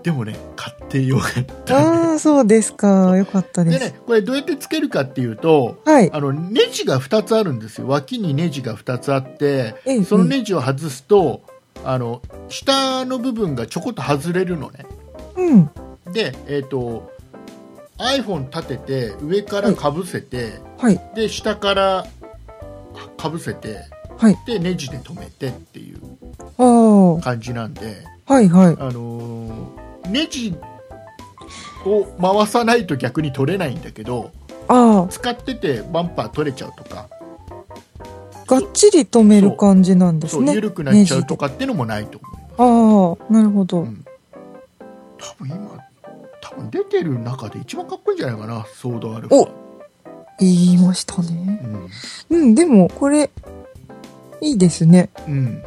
[0.02, 3.16] でもね買ってよかったああ、そうですか。
[3.16, 3.70] よかったで。
[3.70, 6.10] ですねこれどうやってつけるかっていうとはい。
[6.12, 11.42] あのネジが2つあるんですよ脇にネジが2つあってええそのネジを外すと
[11.84, 14.86] あの下の部分がちょこっと外れるのね
[15.36, 15.70] うん。
[16.12, 17.10] で、えー、と
[17.98, 21.00] iPhone 立てて上からかぶせて、はい。
[21.14, 22.06] で下から
[23.16, 23.78] かぶせて
[24.18, 24.36] はい。
[24.46, 26.00] でネジで留めてっていう。
[27.20, 28.76] 感じなんではいはい。
[28.78, 30.54] あのーネジ
[31.84, 34.30] を回さないと逆に取れないんだけど
[34.68, 40.46] あ使っててバンパー取れちゃうとかあ、がっちり止める感じなんですね。
[40.46, 43.80] そう緩くなっちゃうとかっていうのもないと思います、ああ、なるほど。
[43.80, 44.04] うん
[45.18, 45.78] 多分今
[46.40, 49.48] 多分出てる中で一番かっこいいんじゃないかなソードアルファお
[50.40, 51.60] 言いましたね。
[52.30, 53.30] うんうん、でも、これ、
[54.40, 55.10] いいですね。
[55.28, 55.62] うん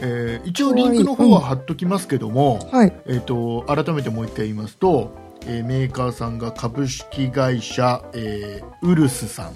[0.00, 2.92] えー一応リンクの方は貼っときますけども、はい。
[3.06, 5.12] えー、と改めてもう一回言いますと、
[5.46, 9.52] えーメーカーさんが株式会社、えーウルスさん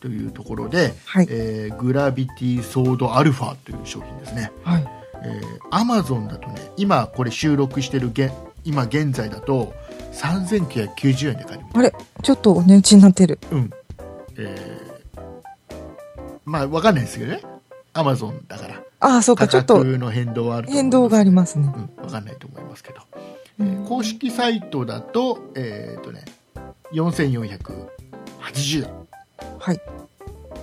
[0.00, 1.26] というところで、はい。
[1.30, 4.86] えーグラビティソードアルファという商品ですね、はい。
[5.24, 8.32] えー、アマゾンだとね今これ収録してるげ
[8.64, 9.72] 今現在だと
[10.12, 13.38] 3990円で買えるあれちょっとお値打ちになってる。
[13.50, 13.70] うん
[14.36, 14.92] えー
[16.44, 17.40] まあわかんないですけどね
[17.92, 21.72] アマゾンだからああ、そうか、価ちょっと変動はある変動がありますね。
[21.98, 23.00] うん、わかんないと思いますけど、
[23.58, 26.24] うんえー公式サイトだと、えっ、とね、
[26.92, 28.90] 4480円
[29.58, 29.80] はい。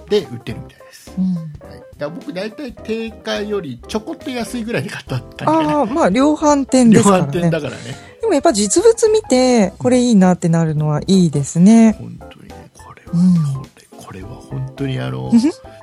[0.10, 1.14] で売ってるみたいです。
[1.18, 5.52] うん、はい、だ僕大体定価よりちょこっと安いぐらいで買った感じかな。
[5.52, 7.28] ああ、まあ、量販店で量すからね。
[7.28, 7.78] 販店だからね。
[8.22, 11.96] でもやっぱ実物見て、これいいなってなるのはいいですね。
[12.00, 13.70] 本当にね、これは、うん
[14.04, 15.32] これ、は本当にあの、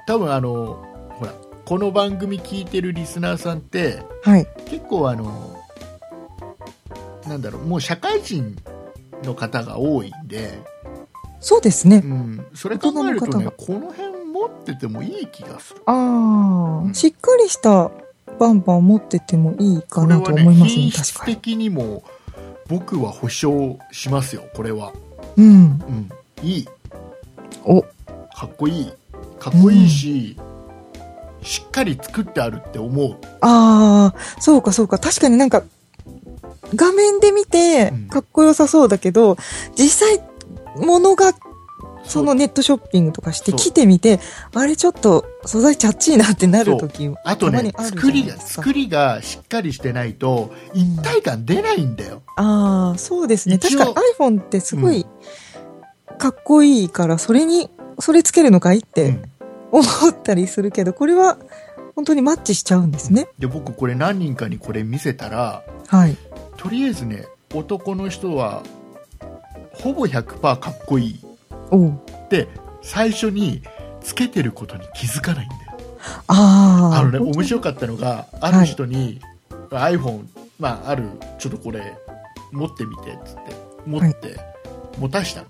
[0.07, 0.96] 多分あの、
[1.67, 4.47] この番組聞いてるリスナーさんって、はい。
[4.67, 5.61] 結構あの、
[7.27, 8.55] なんだろう、もう社会人
[9.25, 10.61] の方が多いんで、
[11.41, 12.03] そうですね。
[12.05, 12.07] う。
[12.07, 15.83] ん、それ考えるとねこの辺持っててもいい気がする。
[15.87, 16.91] あうん。
[16.93, 17.91] あ、しっかりした
[18.39, 21.05] バンバン持っててもいいかなと思いますね、品確かに。
[21.05, 22.05] 質的にも
[22.69, 24.93] 僕は保証しますよこれは、
[25.37, 25.45] うん。
[25.45, 26.11] うん、
[26.45, 26.69] いい。
[27.65, 27.89] お、か
[28.47, 28.93] っこいい。
[29.41, 30.37] かっこいいし、
[31.43, 33.17] しっかり作ってあるって思う。
[33.41, 34.99] ああ、そうかそうか。
[34.99, 35.63] 確かになんか、
[36.75, 38.09] 画面で見てうん。
[38.09, 39.37] かっこよさそうだけど、
[39.77, 40.21] 実際、
[40.77, 41.33] 物が、
[42.05, 44.21] そのネットショッピングとかして来てみて、
[44.55, 53.59] あれちょっと素材チャッチーなってなるときあとねあ作りが作りがしっかりしてないと一体感出ないんだよ、ああ、そうですね。
[53.59, 55.05] 確かに iPhone ってすごい
[56.17, 59.23] かっこいいから、それに、それつけるのかいっうてん
[59.73, 61.39] 思ったりするけど、これは
[61.95, 63.29] 本当にマッチしちゃうんですね。
[63.39, 66.17] で僕これ何人かにこれ見せたらはい。
[66.57, 68.63] とりあえずね男の人は
[69.73, 71.21] ほぼ100%かっこいい。
[71.71, 71.89] おう。
[71.91, 72.49] って
[72.83, 73.63] 最初に
[74.01, 75.61] つけてることに気づかないんだよ。
[76.29, 76.99] ああ。
[76.99, 79.21] あのね面白かったのがある人に、
[79.71, 80.25] iPhone
[80.59, 81.97] まああるちょっとこれ
[82.53, 83.41] 持ってみてっつって
[83.85, 84.37] 持って、
[84.99, 85.47] 持たしたの、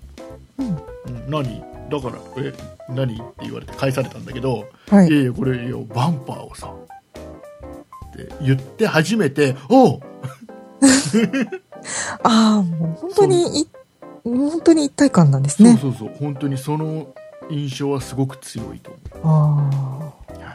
[0.59, 0.67] うん。
[0.67, 1.76] うん何？
[1.89, 2.53] だからえ
[2.89, 3.13] 何？
[3.15, 5.11] って言われて返されたんだけど、、はいい。
[5.11, 9.99] やいやこれいやバンパーをさって言って初めておう
[12.23, 13.67] ああ、もう本当にい、
[14.23, 15.77] 本当に一体感なんですね。
[15.81, 17.07] そうそうそう本当にその
[17.49, 18.91] 印象はすごく強いと
[19.23, 19.69] 思
[20.29, 20.45] あう、はい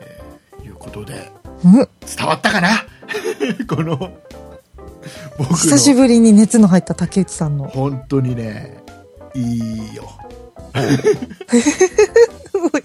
[0.00, 1.48] えーいうことであ。
[1.64, 1.72] うん。
[1.74, 1.88] 伝
[2.26, 2.68] わったかな？
[3.68, 3.96] この
[5.38, 7.64] 僕の久しぶりに熱の入った竹内さんの。
[7.68, 8.82] 本当にね
[9.34, 9.58] い
[9.92, 10.08] いよ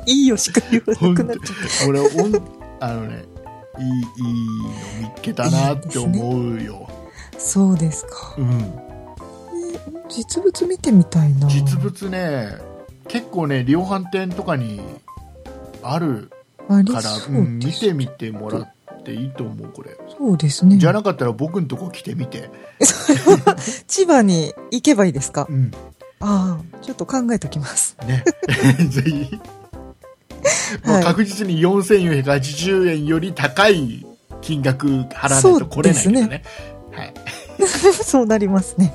[0.06, 1.54] いいよしか言わなくなっちゃ
[1.86, 2.36] っ俺ほん
[2.80, 3.26] あのね
[3.80, 4.48] いいいい
[5.04, 6.88] の見っけたなって思うよ
[7.32, 7.40] た。
[7.40, 8.36] そうですか。
[8.38, 8.74] うん、
[10.10, 11.48] 実物見てみたいな。
[11.48, 12.58] 実物ね
[13.08, 14.82] 結構ね量販店とかに
[15.82, 16.30] ある
[16.68, 17.72] から、そううん、見。
[17.72, 18.74] てみてもらっ
[19.04, 20.78] ていいと思うこれそうですね。
[20.78, 22.50] じゃなかったら僕んとこ来てみて、
[22.82, 23.56] それは
[23.88, 25.48] 千葉に行けばいいですか？
[25.50, 25.72] うん、
[26.20, 27.98] ああ、ちょっと考えときます。
[28.06, 28.24] ね。
[28.90, 29.40] ぜひ。
[30.86, 31.04] もうはい。
[31.04, 34.06] 確実に4480円より高い
[34.42, 36.22] 金額払わないと来れないけどね。
[36.22, 36.44] そうで
[36.98, 37.14] はい。
[38.04, 38.94] そうなりますね。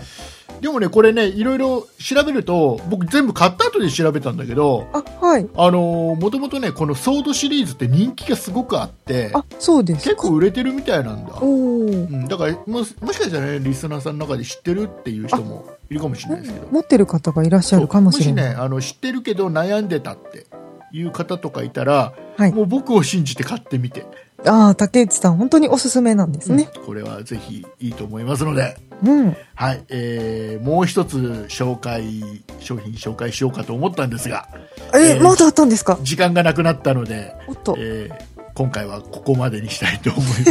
[0.64, 5.46] でもね、これね、いろいろ調べると、僕全部買った後で調べたんだけど、あ、はい。
[5.56, 10.10] あのー、もともとね、このソードシリーズって人気がすごくあって、あ、そうですか。
[10.12, 11.34] 結構売れてるみたいなんだ。
[11.42, 16.66] おうーん、だからもし、もしかしたらね、リスナーさんの中で知ってるっていう人もいるかもしれないですけど。
[16.70, 18.46] 持ってる方がいらっしゃるかもしれない。
[18.46, 20.46] もしね、あの、知ってるけど悩んでたって
[20.94, 24.06] いう方とかいたら、はいもう僕を信じて買ってみて、
[24.46, 26.68] ああ、竹内さん、本当におすすめなんですね。
[26.76, 29.36] うんこれはぜひいいと思いますので、うん。
[29.54, 34.48] はい、えー、もう一つ紹介、商品紹介しようかと思ったんですが、
[34.94, 35.98] え、えーまだあったんですか？
[36.02, 37.74] 時間がなくなったので、おっと。
[37.78, 40.48] えー今回はここまでにしたいと思います。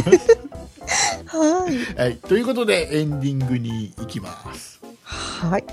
[1.37, 1.77] はい。
[1.97, 4.81] はい、ということでエンディングに行きます。
[5.05, 5.63] はい。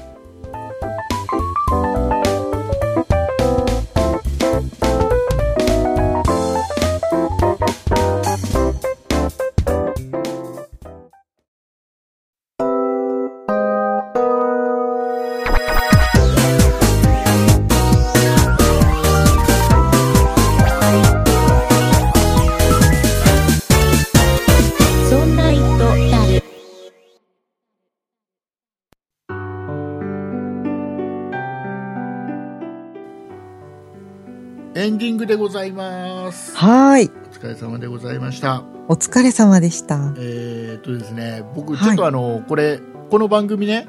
[34.80, 36.56] エンディングでございます。
[36.56, 37.10] はーい。
[37.10, 38.64] お疲れ様でございました。
[38.88, 40.14] お疲れ様でした。
[40.16, 43.86] えーっとですね、僕、はいちょっとあの、これ、この番組ね、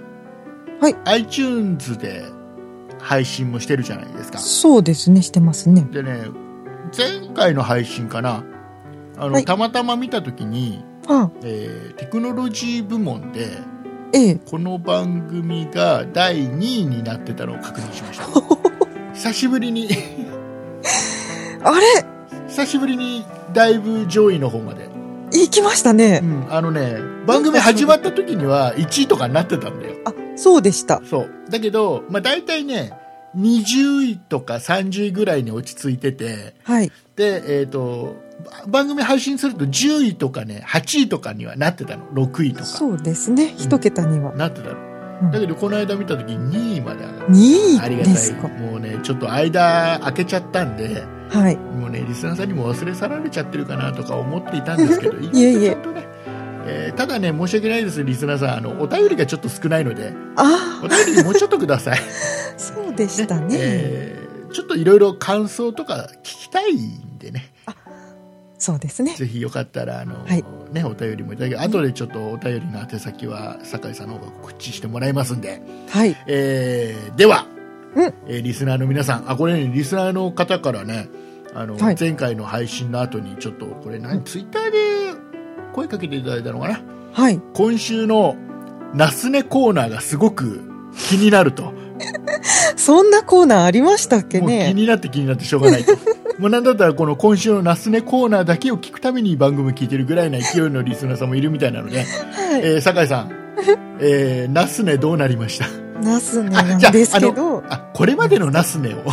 [0.82, 0.96] はい。
[1.06, 2.26] iTunes で
[3.00, 4.40] 配信もしてるじゃないですか。
[4.40, 5.88] そうですね、してますね。
[5.94, 6.26] でね、
[6.98, 8.44] 前回の配信かな、
[9.18, 13.48] あの、はいたまたま見たときに、あ、えーテクノロジー部門で、
[14.12, 14.36] ええ。
[14.36, 18.26] この番組が第2位になってたのを確認しました。
[19.16, 19.88] 久しぶりに、
[21.64, 21.86] あれ？
[22.48, 24.90] 久しぶりにだいぶ上位の方まで。
[25.34, 26.20] 行きましたうね。
[26.20, 29.96] ん、あのね、番組始まった時には1位とかになってたんだよ。
[30.06, 31.02] あ、そうでした。
[31.06, 31.30] そう。
[31.50, 32.92] だけど、まあ大体ね、
[33.38, 36.92] 20位とか30位ぐらいに落ち着いてて、はい。
[37.16, 38.16] で、えっ、と、
[38.68, 42.06] ば番組配信すると10位とかね、8位とかにはなってたの。
[42.08, 42.66] 6位とか。
[42.66, 43.54] そうですね。
[43.58, 44.34] 一桁には。
[44.36, 44.91] なってたの。
[45.22, 47.26] うんだけど、この間見た時2位まで上がった。
[47.26, 48.60] 2ありがたい。
[48.60, 51.56] もうね、ちょっと間空けちゃったんで、はい。
[51.58, 55.78] もうね、リスナーさんにも忘れ去られちゃってるかなとか思っていたんですけど、 いえいえ
[56.68, 58.58] えーただね、申し訳ないです、リスナーさん。
[58.58, 62.00] あの、お便りがちょっと少ないので、あお便りもうちょっとください。
[62.00, 62.02] あ、
[62.58, 63.48] そうでしたね。
[63.60, 67.51] えーちょっといろいろ感想とか聞きたいんでね、
[68.62, 69.16] そうですね。
[69.16, 76.16] ぜひよかったら、あの、はいね、お便りもいただけ、後でちょっとお便りの宛先は、酒井さんの方が告知してもらいますんで、はい。
[76.28, 77.48] えーでは、
[77.96, 81.10] うんえーリスナーの皆さん、あ、これね、リスナーの方からね、
[81.56, 84.78] あの、はい前回の配信の後に、ちょっと、これ何、ツイッターで
[85.74, 86.82] 声かけていただいたのかな？
[87.14, 87.42] はい。
[87.56, 88.36] 今週の、
[88.94, 90.62] ナスネコーナーがすごく
[91.10, 91.74] 気になると。
[92.78, 94.74] そんなコーナーありましたっけもう気ね。
[94.74, 95.94] になって気になってしょうがないと。
[96.42, 102.62] もうなんだったらこの今週のナスネコーナーだけを聞くために番組聞いてるぐらいな勢いのリスナーさんもいるみたいなので、はい。
[102.64, 103.32] えー酒井さん、
[104.00, 105.68] えーナスネどうなりました？
[106.02, 109.04] ナスネあなんですけど、あ、これまでのナスネを、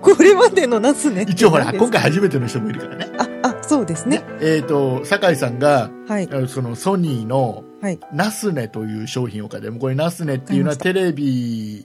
[0.00, 3.08] これまでのナスネ一応ほら、今回初めての人もいるからね。
[3.18, 4.22] あ、あ、そうですね。
[4.40, 6.28] えっ、と、酒井さんが、はい。
[6.46, 7.98] そのソニーのはい。
[8.12, 11.84] ナスネという商品を買って、もうこれナスネっていうのは買テレビ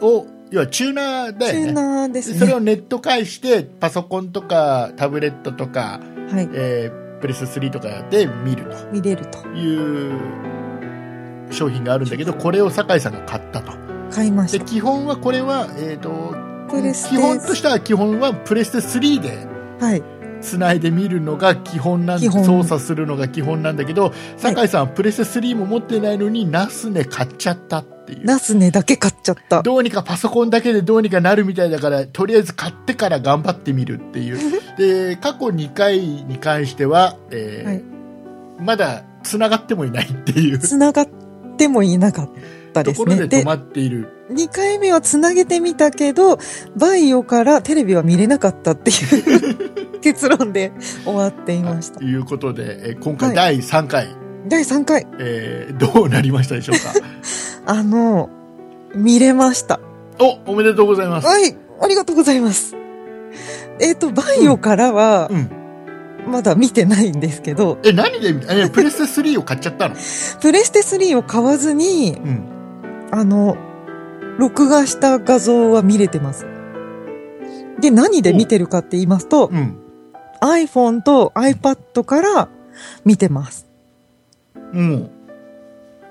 [0.00, 1.72] を、要はチューナーだチュー。
[1.72, 2.38] ナーですね。
[2.38, 6.00] それをネット介して、パソコンとかタブレットとか、
[6.30, 6.48] はい。
[6.54, 9.38] えープレス3とかで見る見れると。
[9.42, 10.18] という
[11.52, 13.70] 商品があるんだけど、これを酒井さんが買ったと。
[13.70, 13.78] で、
[14.10, 14.64] 買いました。
[14.64, 16.34] 基本はこれは、えっ、と、
[16.68, 19.46] プレステ基本としては基本はプレステ3で
[19.80, 20.02] はい。
[20.42, 28.24] 繋いで見るのが基本なん操作するのが基本なんだけど、酒井さんはプレステ3も持ってないのに、ナスネ買っちゃったっていう。
[28.24, 29.62] ナスネだけ買っちゃった。
[29.62, 34.38] どうにかパソコンだけでどうにかなるみたいだから、とりあえず買ってから頑張ってみるっていう。
[34.76, 37.92] で、過去2回に関しては、えーはい
[38.62, 41.08] まだ繋がってもいないっていう繋がっ
[41.56, 42.32] てもいなかった
[42.72, 43.16] とですね。
[43.16, 44.08] でころで止、まっている。
[44.30, 46.38] 2回目は繋げてみたけど、
[46.76, 48.94] バイオからテレビは見れなかったってい
[49.94, 50.72] う結論で
[51.04, 52.04] 終わっていました と。
[52.04, 54.08] いうことで、えー今回はい第3回、
[54.48, 56.92] 第3回、えーどうなりましたでしょうか？
[57.66, 58.28] あの、
[58.94, 59.78] 見れました。
[60.18, 61.26] お、おめでとうございます。
[61.26, 62.74] はい、ありがとうございます。
[63.80, 65.50] えっ、と、バイオからはう、ん。
[66.30, 68.32] まだ見てないんですけど、え、何で
[68.70, 69.96] プレステ3を買っちゃったの
[70.40, 72.44] プレステ3を買わずに、うん。
[73.12, 73.56] あの、
[74.38, 76.46] 録画した画像は見れてます。
[77.78, 79.78] で、何で見てるかって言いますと、うん。
[80.40, 82.48] iPhone と iPad から
[83.04, 83.66] 見てます。
[84.72, 85.10] うん。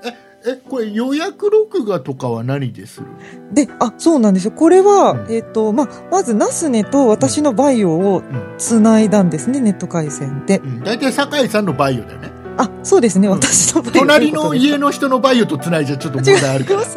[0.04, 3.06] え、え、これ予約録画とかは何でする？
[3.52, 4.52] で、あ、そうなんですよ。
[4.52, 8.54] これは、うんえっ、と、まあ、まずナスネと私のバイオをうん。
[8.58, 10.58] 繋いだんですね、ネット回線で。
[10.58, 10.80] うん。
[10.84, 12.30] 大体酒井さんのバイオだよね。
[12.56, 13.82] あ、そうですね、うん私の。
[13.82, 16.80] 隣の家のの人のバイオと繋いじゃちょっと問題あるから。
[16.84, 16.88] はい。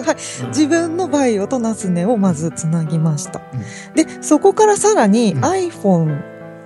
[0.43, 3.41] うん自分のバイオとナスネをまずつなぎました。
[3.53, 3.59] うん
[3.95, 6.17] で、そこからさらにうん iPhone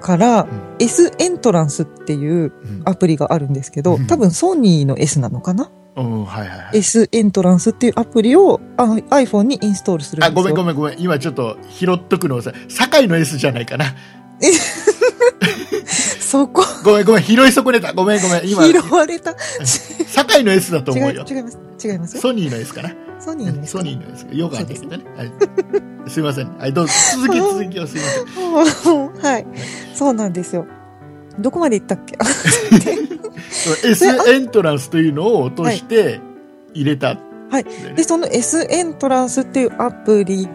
[0.01, 0.47] からうん
[0.79, 6.77] S エントランスっていううんアプリがあるんですけど、うん多分ソニーの S なのかな、うん、はいはいはい。
[6.77, 10.35] ?S エントランスっていうアプリをあ iPhone にインストールするんですあ、よ。
[10.35, 10.99] ごめんごめんごめん。
[10.99, 13.85] 今ちょっと拾っとくのさ、酒井の S じゃないかな。
[16.19, 17.93] そこ、ごめんごめん、拾い損ねた。
[17.93, 18.47] ごめんごめん。
[18.49, 19.35] 今、拾われた。
[20.07, 21.25] 酒井の S だと思うよ。
[21.29, 21.57] 違います。
[21.83, 22.15] 違います？
[22.15, 22.21] よ。
[22.21, 22.91] ソニーの S かな？
[23.19, 24.27] ソニーの S ソニーの S。
[24.31, 25.03] よくあるんだけどね。
[25.17, 25.31] はい。
[26.09, 26.57] すいません。
[26.57, 26.93] はい、どうぞ。
[27.15, 29.09] 続き 続きをすいません。
[29.21, 29.47] はい。
[29.93, 30.65] そうなんですよ。
[31.39, 32.17] どこまで行ったっけ
[33.87, 36.19] ？S エントランスというのを落として
[36.73, 37.17] 入れた。
[37.49, 37.65] はい
[37.95, 40.47] で、その S エントランスっていうアプリ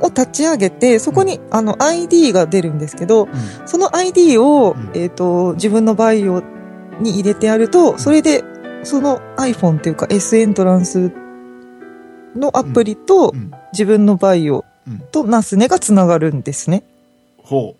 [0.00, 3.30] を立ち上げて、そこに、あの ID が出るんですけど、うん
[3.66, 6.42] その ID を、うんえっ、と、自分のバイオ
[7.00, 8.44] に入れてやると、それで、
[8.84, 11.10] その iPhone っていうか S エントランス
[12.36, 16.84] のアプリとうん自分のバイオうんとナスネがつながるんですね。
[17.38, 17.74] ほ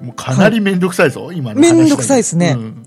[0.00, 0.04] う。
[0.04, 2.86] もうかなりめんどくさいぞ、今の話だけめんどくさいですねうん。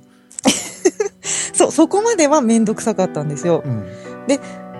[1.53, 3.63] そう、そこまではめんどくさかったんですよ。
[3.65, 3.85] うん。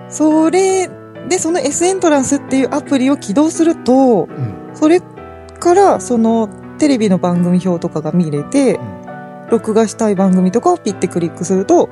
[0.08, 0.90] それ
[1.28, 4.70] で、その S エントランスっていうアプリを起動すると、うん。
[4.74, 6.48] それから、その、
[6.78, 8.78] テレビの番組表とかが見れて、
[9.50, 11.88] 録画したい番組とかをピッてクリックすると、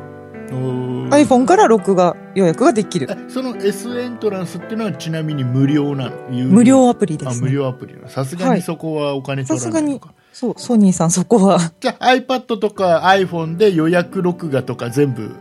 [1.10, 3.06] iPhone から録画予約ができる。
[3.10, 7.48] えその S エントランスっていうのはちなみに無料な無料アプリであ、すね。
[7.48, 10.14] 無料アプリさすがにそこはお金取らないのか。
[10.32, 11.58] そう、ソニーさんそこは。
[11.80, 15.34] じゃあ iPad とか iPhone で予約録画とか全部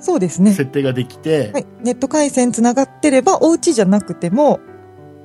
[0.00, 0.52] そうですね。
[0.52, 1.66] 設定ができて、はい。
[1.82, 4.60] ネット回線つながってれば、お家じゃなくても、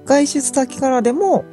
[0.05, 1.45] 外出先からでも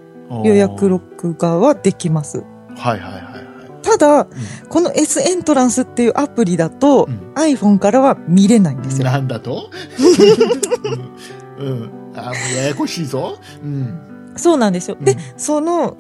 [0.45, 2.45] 予約録画はできます。
[2.77, 3.83] はいはいはいはい。
[3.83, 4.27] ただ、
[4.69, 9.05] この S エントランスっていうアプリだと、うん iPhone からは見れないんですよ。
[9.05, 9.71] なんだと？
[11.59, 11.91] うん、うん。
[12.15, 13.39] あ、もうややこしいぞ。
[13.63, 13.99] うん。
[14.37, 14.97] そうなんですよ。
[15.01, 15.97] でうん、その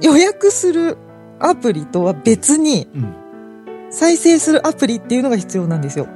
[0.00, 0.96] 予約する
[1.40, 3.14] アプリとは別にうん。
[3.90, 6.06] 再生するアプリっていうのが必要なんですよ。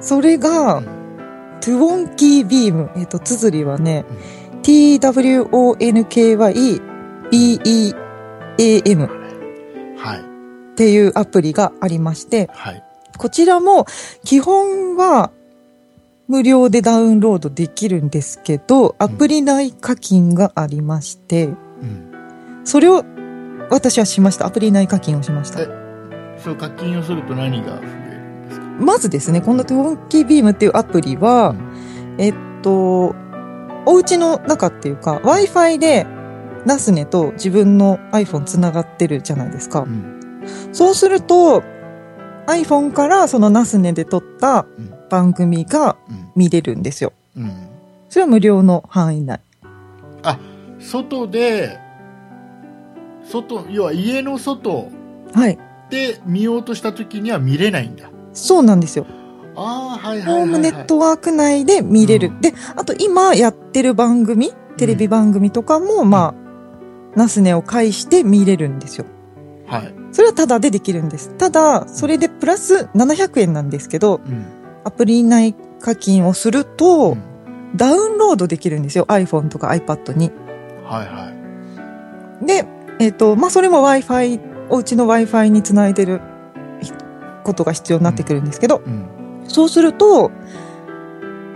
[0.00, 1.04] それが、うん
[1.64, 2.90] トゥオンキービーム。
[2.94, 4.04] えっ、と、綴りはね、
[4.62, 6.82] twonkybeam
[9.96, 10.20] はい。
[10.20, 10.22] っ
[10.76, 12.84] ていうアプリがありまして、はい。
[13.16, 13.86] こちらも
[14.24, 15.30] 基本は
[16.28, 21.56] 無料でダウンロードできるんですけど、アプリ内課金がありまして、うん。
[22.64, 23.06] それを
[23.70, 24.44] 私はしました。
[24.44, 25.68] アプリ内課金をしましたえ。
[26.44, 28.03] そう、課金をすると何が？
[28.78, 33.14] まずですね、このトンキービームっていうアプリは、うんえっと、
[33.86, 36.06] お家の中っていうか、Wi-Fi で
[36.64, 39.86] ナスネと自分の iPhone つながってるじゃないですかう。
[39.86, 40.42] ん。
[40.72, 41.62] そうすると、
[42.46, 44.94] iPhone からそのナスネで撮ったうん。
[45.10, 46.32] 番組がうん。
[46.34, 47.12] 見れるんですよ。
[47.36, 47.52] うん。
[48.08, 49.40] それは無料の範囲内。
[50.22, 50.38] あ、
[50.78, 51.78] 外で、
[53.24, 54.90] 外、要は家の外
[55.32, 55.58] はい。
[55.90, 58.10] で見ようとした時には見れないんだ。
[58.34, 59.06] そうなんですよ。
[59.56, 60.40] ああ、はいはいはい、はい。
[60.40, 62.28] ホームネットワーク内で見れる。
[62.28, 69.06] うんで、あと今やってる番組、テレビ番組とかも、まあ、ナスネを介して見れるんですよ。
[69.66, 69.94] はい。
[70.12, 71.30] それはタダでできるんです。
[71.36, 74.44] ただ、それでプラス700円なんですけど、うん。
[74.84, 77.34] アプリ内課金をすると、うん
[77.76, 79.04] ダウンロードできるんですよ。
[79.06, 80.30] iPhone とか iPad に。
[80.84, 81.32] はいは
[82.42, 82.46] い。
[82.46, 82.66] で、
[83.00, 86.20] えっ、と、まあ、それも Wi-Fi、お家の Wi-Fi につないでる
[87.44, 89.06] ことが必要になってくるんですけど、うん。
[89.46, 90.32] そうすると、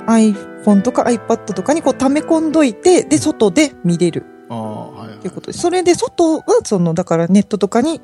[0.06, 5.60] iPhone とか iPad とかにこう溜め込んどいて、で、外で見れるああ、はい、はいということです。
[5.60, 8.00] それで外は、その、だからネットとかに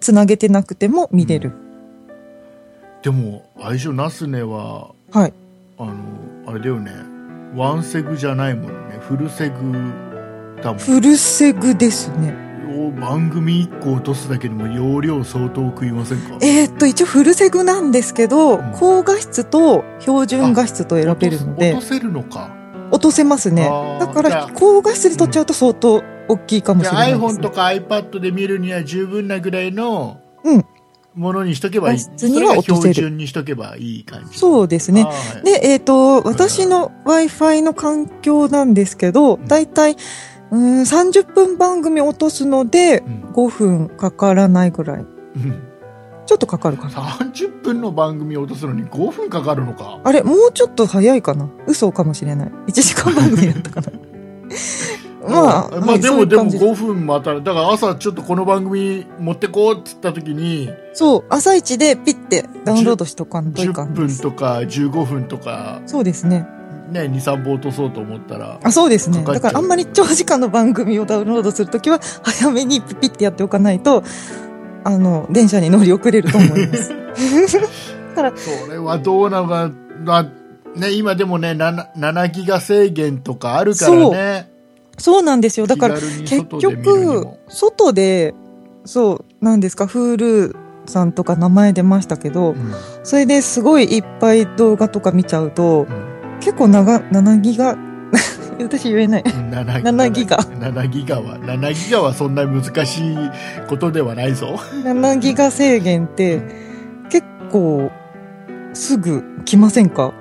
[0.00, 1.52] つなげてなくても見れる。
[3.02, 5.34] でも、相性ナスネは、はい。
[5.78, 5.94] あの、
[6.46, 6.92] あれだよね。
[7.54, 8.98] ワンセグじゃないもんね。
[9.00, 9.54] フルセグ
[10.62, 10.78] だもん。
[10.78, 12.53] フルセグですね。
[12.88, 16.38] お番組1個落とすだけでも容量相当食いませんか？
[16.42, 22.54] えーっと、一応フルセグなんですけど、うん高画質と標準画質と選べるので落と、せるのか？
[22.90, 23.68] 落とせますね
[23.98, 27.26] だから高画質で撮っちゃうと相当大きいかもしれないです、ね。
[27.26, 30.64] iPhone とか iPad で見るには十分なぐらいのうん
[31.14, 31.98] ものにしとけばいい。
[32.00, 34.36] それが標準にしとけばいい感じ。
[34.36, 35.04] そうですね。
[35.04, 45.00] はいで、えっ、と、私の Wi-Fi の環境なんですけど、だいたい、うーん、30分番組落とすので、うん5分かからないぐらい。
[45.00, 45.74] うん
[46.26, 46.90] ちょっとかかるかな。
[46.90, 50.00] 30分の番組を落とすのに5分かかるのか。
[50.02, 52.52] あれ、もうちょっと早いかな嘘かもしれない。
[52.68, 53.88] 1時間番組だったかな。
[55.28, 64.22] まあ、まはいあでもでもそういう感じ5分また、だから朝ちょっとこの番組持ってこうって言った時に、そう、朝一でピッてダウンロードしとかんといか10んです。
[64.22, 66.46] 分とか15分とか、そうですね。
[66.90, 69.22] ね、2、3本落とそうと思ったら、あ、そうですね。
[69.24, 74.02] だからあんまり長時間の番組をダウンロードするときは、 早めにピッてやっておかないと、
[74.84, 76.92] あの、電車に乗り遅れると思います。
[78.14, 79.70] それはどうなのか
[80.04, 80.22] な、
[80.76, 84.50] ね、今でもね7、7ギガ制限とかあるからね。
[84.98, 85.66] そうなんですよ。
[85.66, 88.34] だから、結局も、外で、
[88.84, 90.54] そう、なんですか、Hulu
[90.86, 92.72] さんとか名前出ましたけど、うん
[93.02, 96.13] それですごいいっぱい動画とか見ちゃうと、うん
[96.44, 97.74] 結構長、7ギガ、
[98.60, 99.22] 私言えない。
[99.22, 100.36] 7 7ギガ。
[100.36, 103.16] 7ギガは、7ギガはそんな難しい
[103.66, 104.58] ことではないぞ。
[104.84, 106.42] 7ギガ制限って、
[107.08, 107.90] 結構、
[108.74, 110.12] すぐ来ませんか？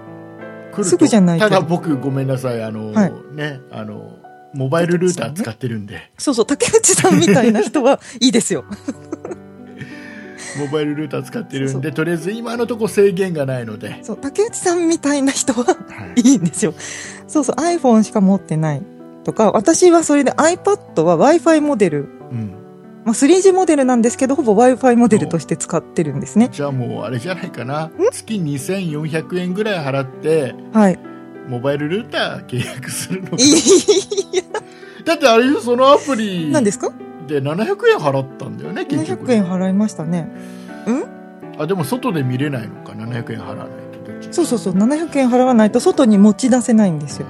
[0.81, 1.49] すぐじゃないと。
[1.49, 3.13] ただ僕ごめんなさい、あの、はい。
[3.35, 4.11] ね、あの、
[4.53, 8.63] モバイルルーター使ってるんで、そうそう、竹内さんみたいな人はいいですよ。
[10.59, 15.75] モバイルルーター使ってるんで、そうとりあえず今のとこ制限がないので、そう、竹内さんみたいな人はは
[16.15, 16.73] いいいんですよ。
[17.27, 18.81] そうそう、iPhone しか持ってない。
[19.23, 21.99] とか、私はそれで iPad は Wi-Fi モデル、
[22.31, 22.53] うん。
[23.05, 26.49] まあ、3G モデルなんですけど、ほぼ Wi-Fi モデルとして使ってるんですね。
[26.51, 27.89] じゃあもうあれじゃないかな。
[28.11, 30.99] 月2400円ぐらい払って、はい。
[31.47, 34.43] モバイルルーター契約するのかいや、
[35.05, 36.91] だってあれそのアプリ何ですか？
[37.33, 39.25] で700円払ったんだよね、結局。
[39.25, 40.29] ?700 円払いましたね。
[41.57, 44.33] あ、でも外で見れないのか、700円払わないと。
[44.33, 47.27] そうそうそう、700円払わないと外に持ち出せないんですよ。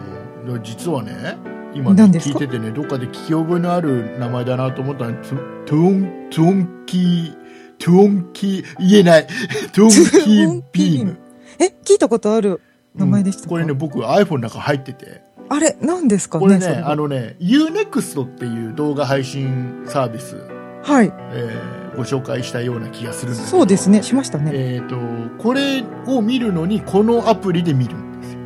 [0.47, 1.37] で実はね、
[1.73, 5.29] 今ね聞いててね、どっかで聞き覚えのある名前だなと思ったのト
[5.65, 9.27] トゥオン、 Twonky、Twonky、言えない。
[9.73, 11.17] Twonky Beam。
[11.59, 12.61] え、聞いたことある
[12.95, 15.21] 名前でしたか、うんこれね、僕 iPhone の中入ってて。
[15.53, 16.39] あれ、何ですか？
[16.39, 20.35] ねこれね、あのね、Unext っていう動画配信サービス、
[20.83, 21.11] はい。
[21.31, 24.49] えーご紹介したような気がするんだけどそうですね、しましたね。
[24.51, 24.97] えっ、と、
[25.37, 28.39] これを見るのに、このアプリで見るんですよ。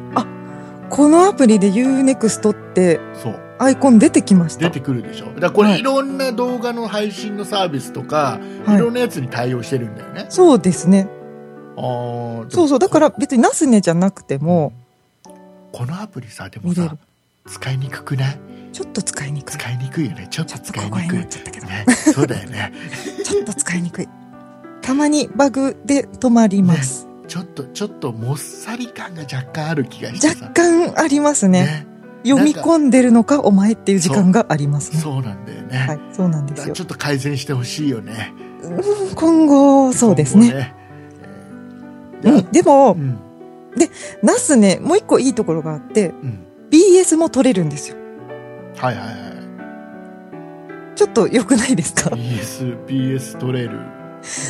[0.90, 3.40] このアプリで U-NEXT ってそう。
[3.60, 4.66] アイコン出てきました？
[4.66, 5.28] 出てくるでしょ？
[5.40, 10.26] だこれ、はいいろんな動画の配信のサービスとか、はいいろんなやつに対応してるんだよね。
[10.28, 11.08] そうですね。
[11.78, 12.80] あーそうそう。
[12.80, 14.74] だから別にナスネじゃなくても
[15.78, 16.98] このアプリさ、でもさ。
[17.46, 18.40] 使いにくくない？
[18.74, 19.58] ちょっと使いにくい。
[19.58, 20.28] 使いにくいよね。
[20.32, 21.28] ちょっと使いにくい
[22.14, 22.74] そうだよね。
[23.24, 24.08] ちょっと使いにくい。
[24.82, 27.08] たまにバグで止まります。
[27.28, 30.46] ちょっと、ちょっともっさり感が若干ある気がしてさ。
[30.46, 31.62] 若干ありますね。
[31.62, 31.88] ね。
[32.24, 35.00] 読み込んでるのか、お前っていう時間がありますね。
[35.00, 35.78] そうなんだよね。
[35.78, 36.82] はい、そうなんですよち。
[36.82, 38.34] ょっと改善してほしいよね。
[38.64, 40.52] うん今後、そうですね。
[40.54, 40.76] ね。
[42.24, 43.20] えーうん、でもう、ん。
[44.24, 46.46] ナスね、もう一個いいところがあって、うん。
[46.72, 47.98] BS も取れるんですよ。
[48.78, 49.18] はいはいはい。
[50.96, 53.80] ちょっと良くないですか？BS、BS 取れる。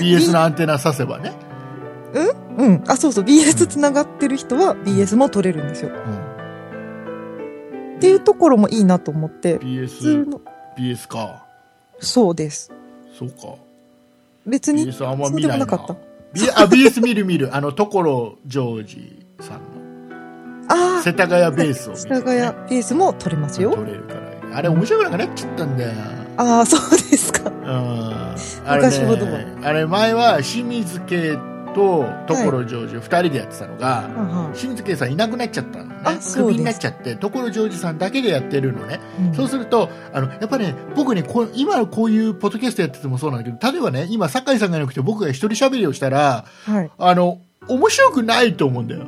[0.02, 1.34] BS のアンテナ挿せばね。
[2.58, 2.84] うん？
[2.88, 3.26] あ、そうそう。
[3.26, 5.92] BS つながってる人は BS も取れるんですよ。
[5.92, 5.94] う
[7.94, 7.98] ん。
[7.98, 10.42] っていうところもいいなと思って、BS、の、
[10.78, 11.46] BS か。
[12.00, 12.72] そうです。
[13.18, 13.56] そうか。
[14.46, 15.42] 別に、BS あんまそう。
[15.42, 15.96] でもなかった。
[16.34, 17.56] B あ、BS 見る見る。
[17.56, 19.78] あの、所ジョージさんの。
[20.70, 23.72] あ世田谷ベースを世田谷 BS も取れますよ。
[23.76, 24.58] 取れるから。
[24.58, 25.92] あれ面白くなくなっちゃったんだよ。
[26.38, 27.50] ああ、そうですか。
[27.50, 28.36] うん。
[28.66, 29.26] あれ昔ほど
[29.64, 31.38] あれ前は清水圭
[31.78, 35.96] と所ジョージ二人でやってたのが、はあは清水圭さんいなくなっちゃったのね。
[36.04, 39.00] あそうですクビになっちゃって、所ジョージさんだけでやってるのね。
[39.00, 46.92] あうんそうすると、あの、やっぱね、僕ね、こう今こういうポッドキャストやっててもそうなんだけど、例えばね、今、酒井さんがいなくて僕が一人喋りをしたら、はい。
[46.98, 49.06] あの、面白くないと思うんだよ。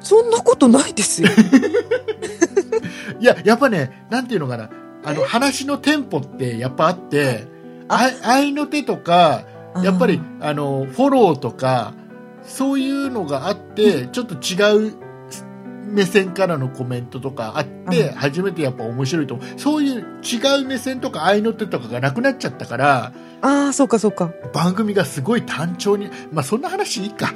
[0.00, 1.28] そんなことないですよ。
[3.20, 4.70] いや、やっぱね、なんていうのかな、
[5.04, 7.46] あの、話のテンポってやっぱあって、
[7.88, 9.44] あ愛の手とか、
[9.84, 11.94] やっぱり、あの、フォローとか、
[12.42, 14.94] そういうのがあって、ちょっと違う
[15.90, 19.46] 目線からのコメントとかあって、うん初めてやっぱ面白いと思う。
[19.56, 24.30] そういう違う目線とか愛の手とかがなくなっちゃったから、ああ、そうかそうか。
[24.52, 27.32] 番組がすごい単調に、まあそんな話いいか。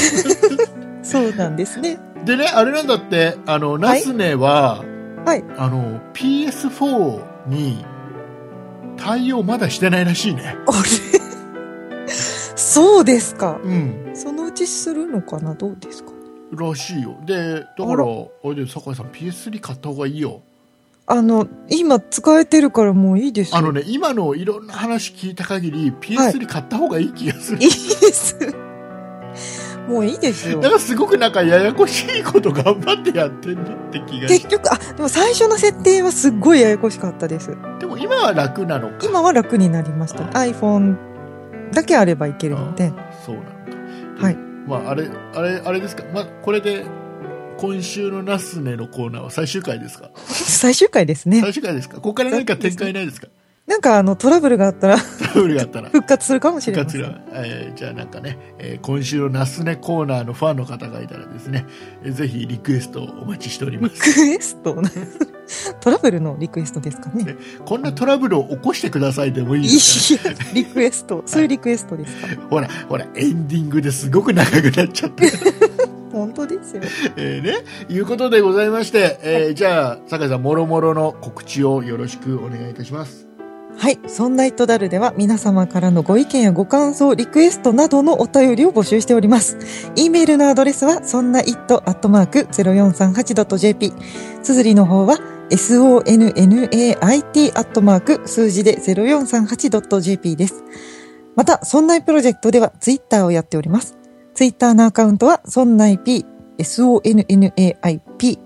[1.02, 1.98] そうなんですね。
[2.24, 4.82] でね、あれなんだって、あの、ナスネは、
[5.24, 5.44] はい。
[5.56, 7.84] あの、PS4 に
[8.96, 10.56] 対応まだしてないらしいね。
[10.66, 10.72] あ
[11.18, 11.23] れ？
[12.64, 13.60] そうですか。
[13.62, 14.10] うん。
[14.14, 15.54] そのうちするのかな？
[15.54, 16.10] どうですか？
[16.52, 17.16] らしいよ。
[17.26, 18.04] で、だから、あら
[18.44, 20.40] あれで、酒井さん PS3 買った方がいいよ。
[21.06, 23.58] あの、今使えてるからもういいですよ。
[23.58, 27.58] あのね、今のいろんな話聞いた限り、PS3 買った方がいい気がする。
[27.58, 28.38] いいです。
[29.86, 30.68] もういいですよだ。
[30.70, 37.54] からすごくなんかややこしいこと頑張ってやってんなって気がし結局、あ、でも最初の設定はすっごいややこしかったです。
[37.80, 39.04] でも今は楽なのか。
[39.04, 40.24] 今は楽になりました。
[40.24, 40.96] iPhone
[41.72, 42.92] だけあればいけるので。
[43.24, 43.48] そうなの
[44.18, 44.24] か。
[44.24, 44.36] はい。
[44.66, 46.04] まあ、あれ、あれ、あれですか？
[46.12, 46.84] まあ、これで、
[47.58, 50.10] 今週のナスネのコーナーは最終回ですか？
[50.16, 51.40] 最終回ですね。
[51.40, 51.96] 最終回ですか？
[51.96, 53.28] ここから何か展開ないですか？
[53.66, 55.88] なんかあのトラブルがあったらトラブルがあったら。
[55.88, 57.02] 復活するかもしれません。
[57.02, 61.64] 復活が、えーじゃあなんかね、えー今週のナスネコーナーのファンの方がいたらですね、
[62.02, 64.14] えーぜひリクエストをお待ちしておりまリす。
[64.14, 64.76] クエスト
[65.80, 67.36] トラブルのリクエストですかね。
[67.64, 71.22] こんなトラブルを起こしてくださいでもいいいですか、ね、や、リクエスト。
[71.24, 72.28] そういうリクエストですか。
[72.50, 75.24] ほら、ほら、エンディングですごく長くなっちゃった。
[76.12, 76.82] 本当ですよ。
[77.16, 83.23] えーね、いうことでございまして、えーじゃあ、酒井さん、もろもろの告知をよろしくお願いいたします。
[83.76, 83.98] はい。
[84.06, 89.58] そんなイットダルでは皆様からのご意見やご感想、リクエストなどのお便りを募集しております。
[89.96, 93.92] e メールのアドレスは、そんな it.0438.jp。
[94.42, 95.18] 綴りの方は、
[95.50, 100.64] sonnait アットマーク数字で 0438.jp です。
[101.36, 103.96] また、そんないプロジェクトではツイッターをやっております。
[104.34, 106.24] ツイッターのアカウントは、そんない p、
[106.58, 108.38] sonnaip、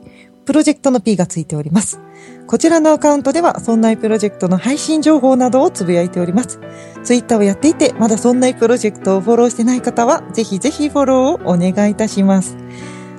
[0.45, 2.01] プロジェクトの p がついております。
[2.49, 6.59] こちらのアカウントでは、そんないプロジェクトの配信情報などをつぶやいております。
[7.05, 12.57] ツイッターをやっていて、まだそんないプロジェクトをフォローしてない方は、ぜひぜひフォローをお願いいたします。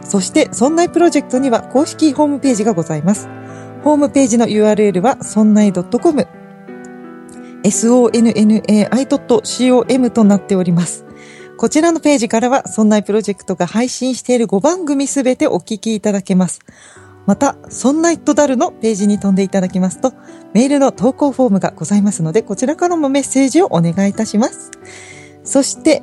[0.03, 3.29] そして、そんないプロジェクトには公式ホームページがございます。
[3.83, 6.27] ホームページの URL は、そんない .com、
[7.63, 11.05] sonnai.com となっております。
[11.55, 16.61] こちらのページからは、そんないプロジェクトが配信している5番組すべてお聞きいただけます。
[17.29, 20.13] また、そんないとダルのページに飛んでいただきますと、
[20.55, 24.71] メールの投稿フォームがございますので、こちらからもメッセージをお願いいたします。
[25.43, 26.01] そして、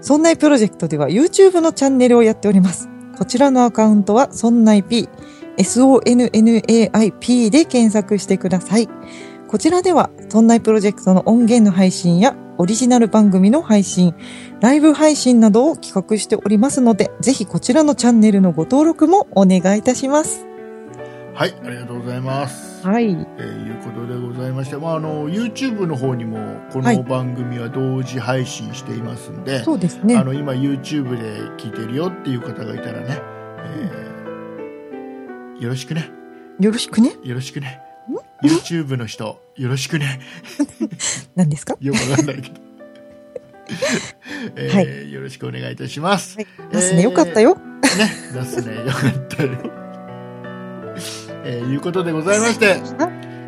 [0.00, 2.88] そんないプロジェクトでは YouTube のチャンネルをやっております。
[3.18, 5.10] こちらのアカウントは、そんない P、
[5.58, 8.88] SONNAIP で検索してください。
[9.48, 14.14] こちらでは、そんないプロジェクトの音源の配信や、オリジナル番組の配信、
[14.60, 20.44] ライブ配信などを企画しておりますので、ぜひこちらのチャンネルのご登録もお願いいたします。
[21.32, 22.84] はい、ありがとうございます。
[22.84, 23.04] はい。
[23.04, 26.38] えーいうことでございまして、まあ、あの YouTube の方にも
[26.72, 30.24] こはいの番組は同時配信していますんで、そうですねあ。
[30.24, 33.22] の今 YouTube で聞いてるよっていう方がいたらね、
[33.58, 36.10] えーよろしくね
[36.60, 37.14] よろしくね。
[37.22, 37.80] よろしくね
[38.44, 40.20] YouTube の人よろしくね
[41.36, 41.76] 何ですか？
[41.80, 42.60] よくわかんないけど、
[44.56, 46.46] えーはよろしくお願いいたします、はい。
[46.72, 47.02] ますね。
[47.02, 47.54] よかったよ。
[47.54, 47.60] ね
[48.32, 49.50] 出すねよかったよ
[51.44, 52.76] えーいうことでございまして、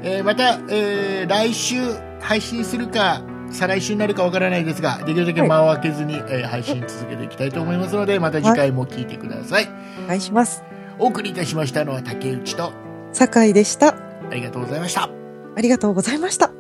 [0.03, 1.77] えーまた、えー来週
[2.21, 9.69] 配信するか再来週になるかわからないですができるだけ間を空けずに、えー配信続けていきたいと思いますのでまた次回も聞いてください、
[10.05, 10.63] お願いします。
[10.99, 12.73] お送りいたしましたのは竹内と
[13.13, 13.89] 酒井でした。
[14.31, 15.11] ありがとうございました
[15.57, 16.60] ありがとうございました。